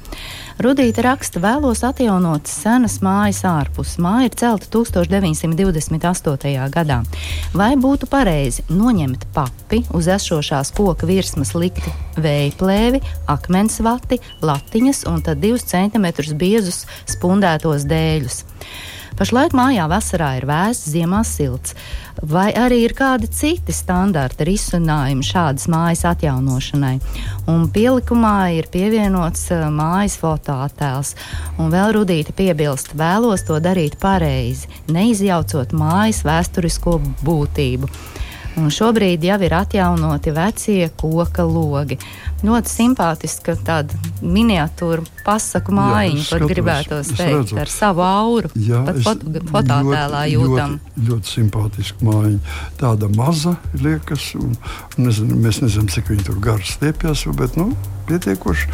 Rudīta 0.62 1.02
raksta, 1.02 1.42
vēlos 1.42 1.82
atjaunot 1.88 2.46
senas 2.50 3.00
mājas 3.02 3.42
ārpus. 3.50 3.96
Māja 4.04 4.28
ir 4.28 4.36
celta 4.38 4.70
1928. 4.76 6.70
gadā. 6.74 7.00
Vai 7.58 7.74
būtu 7.74 8.06
pareizi 8.12 8.62
noņemt 8.70 9.26
papi, 9.34 9.82
uz 9.98 10.10
esošās 10.14 10.70
koka 10.78 11.10
virsmas 11.10 11.56
likt 11.58 11.90
vēja 12.22 12.54
plēvi, 12.60 13.02
akmens 13.34 13.80
vati, 13.82 14.22
latiņas 14.46 15.06
un 15.10 15.26
tad 15.26 15.42
divus 15.42 15.66
centimetrus 15.74 16.36
biezus 16.38 16.84
spundētos 17.10 17.90
dēļus? 17.90 18.44
Pašlaik 19.24 19.54
mājā 19.56 19.86
vasarā 19.88 20.34
ir 20.36 20.44
vēss, 20.44 20.90
ziemā 20.92 21.22
silts. 21.24 21.78
Vai 22.28 22.50
arī 22.60 22.82
ir 22.84 22.92
kādi 22.98 23.30
citi 23.32 23.72
standarta 23.72 24.44
risinājumi 24.44 25.24
šādas 25.24 25.70
mājas 25.72 26.02
atjaunošanai? 26.10 26.98
Un 27.48 27.70
pielikumā 27.72 28.34
ir 28.58 28.68
pievienots 28.74 29.46
uh, 29.56 29.70
mājas 29.72 30.18
fotoattēls. 30.20 31.14
Un 31.56 31.72
vēl 31.72 31.94
Rudīta 31.96 32.36
piebilst, 32.36 32.92
vēlos 33.00 33.48
to 33.48 33.62
darīt 33.64 33.96
pareizi, 34.02 34.68
neizjaucot 34.92 35.72
mājas 35.72 36.20
vēsturisko 36.28 37.00
būtību. 37.24 37.88
Un 38.60 38.68
šobrīd 38.76 39.24
jau 39.24 39.40
ir 39.42 39.56
atjaunoti 39.56 40.36
vecie 40.36 40.92
koka 41.00 41.48
logi. 41.48 41.96
Ļoti 42.44 42.72
simpātiska 42.74 43.56
tāda 43.64 43.96
miniatūra 44.20 45.06
pasaku 45.24 45.72
mājiņa, 45.78 46.26
pat 46.28 46.46
gribētos 46.50 47.12
teikt, 47.16 47.54
ar 47.60 47.72
savu 47.72 48.04
auru. 48.04 48.52
Jā, 48.60 48.82
pat 48.90 49.00
foto, 49.06 49.44
fototēlā 49.52 50.26
jūtam. 50.34 50.76
Ļoti, 50.82 51.08
ļoti 51.08 51.34
simpātiska 51.38 52.10
mājiņa. 52.10 52.60
Tāda 52.82 53.10
maza 53.16 53.56
liekas, 53.80 54.34
un 54.40 54.58
nezinu, 55.00 55.40
mēs 55.40 55.64
nezinām, 55.64 55.88
cik 55.94 56.12
viņi 56.12 56.28
tur 56.28 56.44
garu 56.44 56.68
stiepjas, 56.68 57.24
bet 57.40 57.56
nu, 57.60 57.72
pietiekoši 58.08 58.68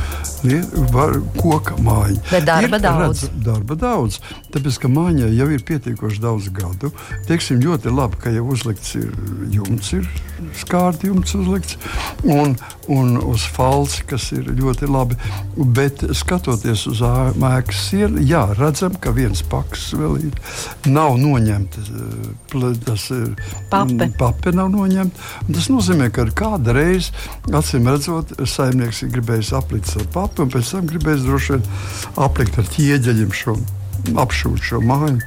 var, 0.94 1.18
koka 1.38 1.78
mājiņa. 1.84 2.24
Bet 2.32 2.48
darba 2.48 2.80
ir, 2.80 2.84
daudz. 2.84 3.24
Redz, 3.28 3.44
darba 3.46 3.78
daudz. 3.80 4.20
Tāpēc, 4.54 4.80
ka 4.82 4.92
mājiņai 4.92 5.30
jau 5.38 5.50
ir 5.54 5.66
pietiekoši 5.68 6.24
daudz 6.24 6.50
gadu. 6.56 6.92
Teiksim, 7.30 7.62
ļoti 7.64 7.94
labi, 7.94 8.20
ka 8.24 8.34
jau 8.34 8.48
uzlikts 8.50 8.96
ir 8.98 9.14
jumts, 9.54 9.94
ir 9.98 10.10
skārti 10.58 11.12
jumts 11.12 11.36
uzlikts, 11.38 11.78
un, 12.26 12.56
un 12.90 13.18
uz 13.22 13.46
falsi, 13.60 14.06
kas 14.08 14.30
ir 14.36 14.48
ļoti 14.56 14.88
labi. 14.90 15.18
Bet 15.76 16.04
skatoties 16.16 16.86
uz 16.90 17.02
ēkas 17.04 17.82
sienu, 17.90 18.24
jā, 18.24 18.46
redzam, 18.58 18.96
ka 19.02 19.12
viens 19.16 19.44
paks 19.52 19.90
vēl 20.00 20.20
ir. 20.30 20.38
Nav 20.88 21.18
noņemta, 21.20 21.84
tas 22.88 23.10
ir 23.16 23.34
pape. 23.72 24.10
pape 24.20 24.54
nav 24.56 24.72
noņemta. 24.74 25.28
Tas 25.50 25.70
nozīmē, 25.72 26.10
ka 26.16 26.28
kādu 26.40 26.76
reizi, 26.78 27.12
acīm 27.52 27.90
redzot, 27.92 28.36
saimnieks 28.48 29.04
ir 29.04 29.14
gribējis 29.18 29.54
aplikt 29.60 29.96
ar 30.00 30.08
papu, 30.14 30.46
un 30.46 30.54
pēc 30.54 30.76
tam 30.76 30.88
gribējis 30.90 31.28
droši 31.28 31.58
vien 31.58 31.68
aplikt 32.28 32.62
ar 32.62 32.72
ķieģeļiem 32.78 33.36
šo 33.36 33.58
apšūt 34.20 34.70
šo 34.72 34.84
māju. 34.86 35.20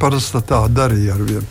Parasti 0.00 0.42
tā 0.48 0.60
darīja 0.72 1.14
ar 1.16 1.22
vienu. 1.24 1.46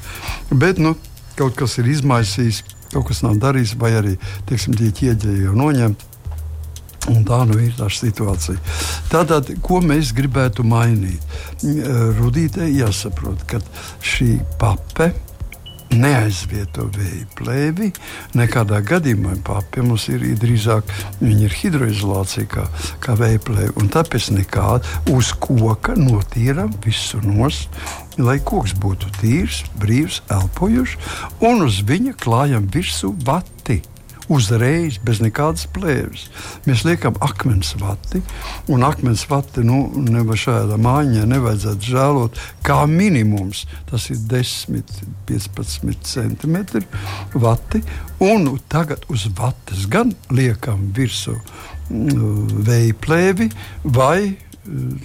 Bet 0.54 0.82
nu, 0.82 0.94
kaut 1.38 1.56
kas 1.58 1.80
ir 1.82 1.90
izmaisījis, 1.90 2.62
kaut 2.94 3.08
kas 3.10 3.24
nav 3.26 3.40
darījis, 3.42 3.76
vai 3.82 3.96
arī 4.00 4.18
teiksim, 4.50 4.76
tie 4.78 4.92
ķieģeļi 4.94 5.48
jau 5.48 5.56
noņemti. 5.58 6.15
Un 7.12 7.22
tā 7.28 7.44
nu 7.46 7.60
ir 7.62 7.76
tā 7.78 7.90
situācija. 7.94 8.58
Tātad, 9.12 9.52
ko 9.66 9.82
mēs 9.86 10.14
gribētu 10.18 10.66
mainīt? 10.66 11.22
Rudītē 12.18 12.66
jāsaprot, 12.72 13.46
ka 13.50 13.62
šī 14.02 14.40
pape 14.62 15.12
neaizvieto 15.94 16.88
vēja 16.96 17.26
plēvi. 17.38 17.92
Nekādā 18.38 18.82
gadījumā 18.86 19.36
pie 19.72 19.84
mums 19.86 20.08
ir 20.12 20.26
drīzāk 20.42 20.90
ir 21.24 21.58
hidroizolācija 21.62 22.50
kā, 22.52 22.66
kā 23.04 23.16
vēja 23.20 23.42
plēve. 23.46 23.88
Tāpēc 23.94 24.32
nekāda 24.36 25.14
uz 25.14 25.32
koka 25.40 25.96
notīram 26.00 26.74
visu 26.86 27.22
nost. 27.24 27.70
Lai 28.18 28.38
koks 28.40 28.74
būtu 28.80 29.10
tīrs, 29.20 29.64
brīvs, 29.82 30.22
elpojošs, 30.32 30.96
un 31.44 31.66
uz 31.66 31.82
viņa 31.86 32.16
klājam 32.22 32.70
virsū 32.72 33.12
vati 33.28 33.82
uzreiz, 34.32 34.98
bez 35.06 35.22
nekādas 35.24 35.68
plēves. 35.76 36.28
Mēs 36.66 36.86
liekam 36.88 37.18
akmens 37.24 37.74
vati, 37.80 38.22
un 38.72 38.86
akmens 38.88 39.26
vati 39.30 39.64
nu, 39.66 39.84
šādā 40.36 40.78
mājiņā 40.82 41.26
nevajadzētu 41.32 41.92
žēlot. 41.92 42.42
Kā 42.66 42.82
minimums 42.90 43.66
tas 43.90 44.10
ir 44.14 44.22
10, 44.32 44.96
15 45.30 46.10
centimetri 46.16 46.86
vati, 47.34 47.84
un 48.24 48.56
tagad 48.72 49.06
uz 49.12 49.28
vates 49.38 49.86
gan 49.92 50.14
liekam 50.32 50.90
virsū 50.96 51.36
mm, 51.36 52.64
vēja 52.66 52.98
plēvi 53.06 53.50
vai 53.84 54.36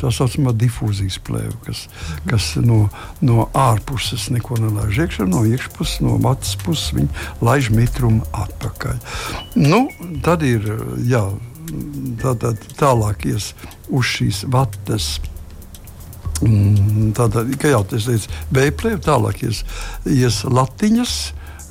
tā 0.01 0.11
saucamā 0.15 0.53
difūzijas 0.57 1.19
plēve, 1.27 1.53
kas, 1.67 1.85
kas 2.29 2.51
no, 2.65 2.83
no 3.25 3.49
ārpuses 3.57 4.29
neko 4.33 4.59
nelaiž 4.61 5.03
iekšā, 5.05 5.27
no 5.29 5.43
iekšpuses, 5.49 6.01
no 6.05 6.17
matas 6.23 6.57
puses 6.61 6.95
viņa 6.97 7.45
laiž 7.45 7.71
mitrumu 7.75 8.25
atpakaļ. 8.45 9.01
Nu, 9.61 9.83
tad 10.25 10.45
ir 10.47 10.65
jā, 11.09 11.25
tā, 12.23 12.35
tā, 12.41 12.55
tālāk 12.81 13.27
ies 13.31 13.53
uz 13.89 14.15
šīs 14.15 14.45
vatas. 14.51 15.19
Tātad, 16.41 17.51
kā 17.61 17.75
jau 17.75 17.83
teicu, 17.85 18.17
veiplēm 18.57 19.03
tālāk 19.05 19.43
ies, 19.45 19.61
ies 20.09 20.41
latiņas, 20.49 21.19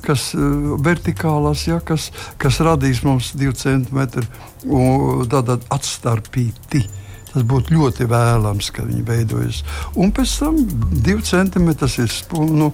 kas 0.04 0.28
uh, 0.38 0.76
vertikālās, 0.80 1.66
ja, 1.66 1.80
kas, 1.82 2.08
kas 2.40 2.62
radīs 2.62 3.02
mums 3.04 3.34
divu 3.36 3.52
centimetru 3.58 4.24
atstarpīti. 5.74 6.86
Uh, 6.86 6.99
Tas 7.30 7.44
būtu 7.46 7.76
ļoti 7.76 8.06
vēlams, 8.10 8.70
ka 8.74 8.84
viņi 8.88 9.04
veidojas. 9.06 9.62
Un 9.94 10.10
pēc 10.14 10.32
tam 10.40 10.58
divi 10.90 11.22
centimetri 11.26 12.04
ir 12.04 12.16
nu, 12.50 12.70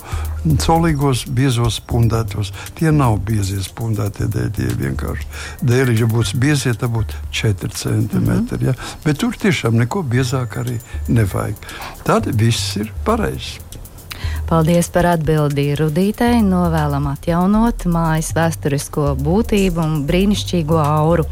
solīgos, 0.63 1.27
biezos 1.37 1.81
spundētos. 1.83 2.53
Tie 2.79 2.93
nav 2.95 3.19
biezie 3.29 3.61
spundētie 3.65 4.31
dēļ, 4.33 4.49
tie 4.57 4.71
vienkārši 4.81 5.29
dēļi. 5.67 5.99
Ja 6.01 6.09
būtu 6.11 6.41
biezie, 6.41 6.73
tad 6.75 6.95
būtu 6.97 7.21
4 7.31 7.73
centimetri. 7.77 8.59
Mm 8.59 8.63
-hmm. 8.63 8.67
ja? 8.67 8.75
Bet 9.05 9.19
tur 9.19 9.37
tiešām 9.37 9.77
neko 9.77 10.03
biezāk 10.03 10.57
arī 10.65 10.81
nevajag. 11.09 11.57
Tad 12.05 12.33
viss 12.33 12.77
ir 12.77 12.93
pareizi. 13.05 13.61
Paldies 14.47 14.89
par 14.95 15.09
atbildi 15.11 15.75
Rudītei. 15.75 16.39
Novēlam 16.47 17.09
atjaunot 17.11 17.85
mājas 17.91 18.29
vēsturisko 18.37 19.17
būtību 19.19 19.83
un 19.83 19.97
brīnišķīgo 20.07 20.79
auru. 20.79 21.27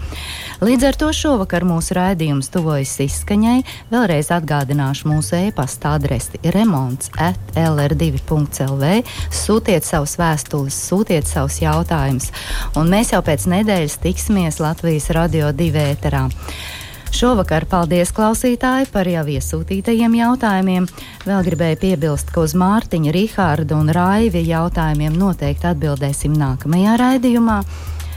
Līdz 0.62 0.84
ar 0.86 0.96
to 0.98 1.08
šovakar 1.10 1.64
mūsu 1.66 1.96
raidījums 1.98 2.50
tuvojas 2.54 2.92
izskaņai. 3.02 3.64
Vēlreiz 3.90 4.30
atgādināšu 4.34 5.10
mūsu 5.10 5.34
e-pasta 5.40 5.96
adresi 5.98 6.38
remonds 6.54 7.10
at 7.18 7.58
lr2.lv. 7.58 8.92
Sūtiet 9.34 9.88
savus 9.88 10.14
vēstules, 10.20 10.78
sūtiet 10.90 11.26
savus 11.26 11.58
jautājumus, 11.64 12.30
un 12.78 12.92
mēs 12.92 13.10
jau 13.16 13.22
pēc 13.26 13.48
nedēļas 13.50 13.98
tiksimies 14.04 14.60
Latvijas 14.62 15.10
radio 15.16 15.50
divi 15.50 15.82
ēterā. 15.90 16.28
Šovakar 17.14 17.66
paldies 17.70 18.10
klausītāji 18.14 18.88
par 18.94 19.06
jau 19.06 19.22
iesūtītajiem 19.36 20.16
jautājumiem. 20.18 20.86
Vēl 21.22 21.44
gribēju 21.46 21.78
piebilst, 21.82 22.30
ka 22.34 22.42
uz 22.42 22.56
Mārtiņa, 22.58 23.12
Rihārda 23.14 23.78
un 23.78 23.90
Raivi 23.94 24.42
jautājumiem 24.48 25.14
noteikti 25.18 25.70
atbildēsim 25.70 26.34
nākamajā 26.38 26.96
raidījumā. 26.98 27.60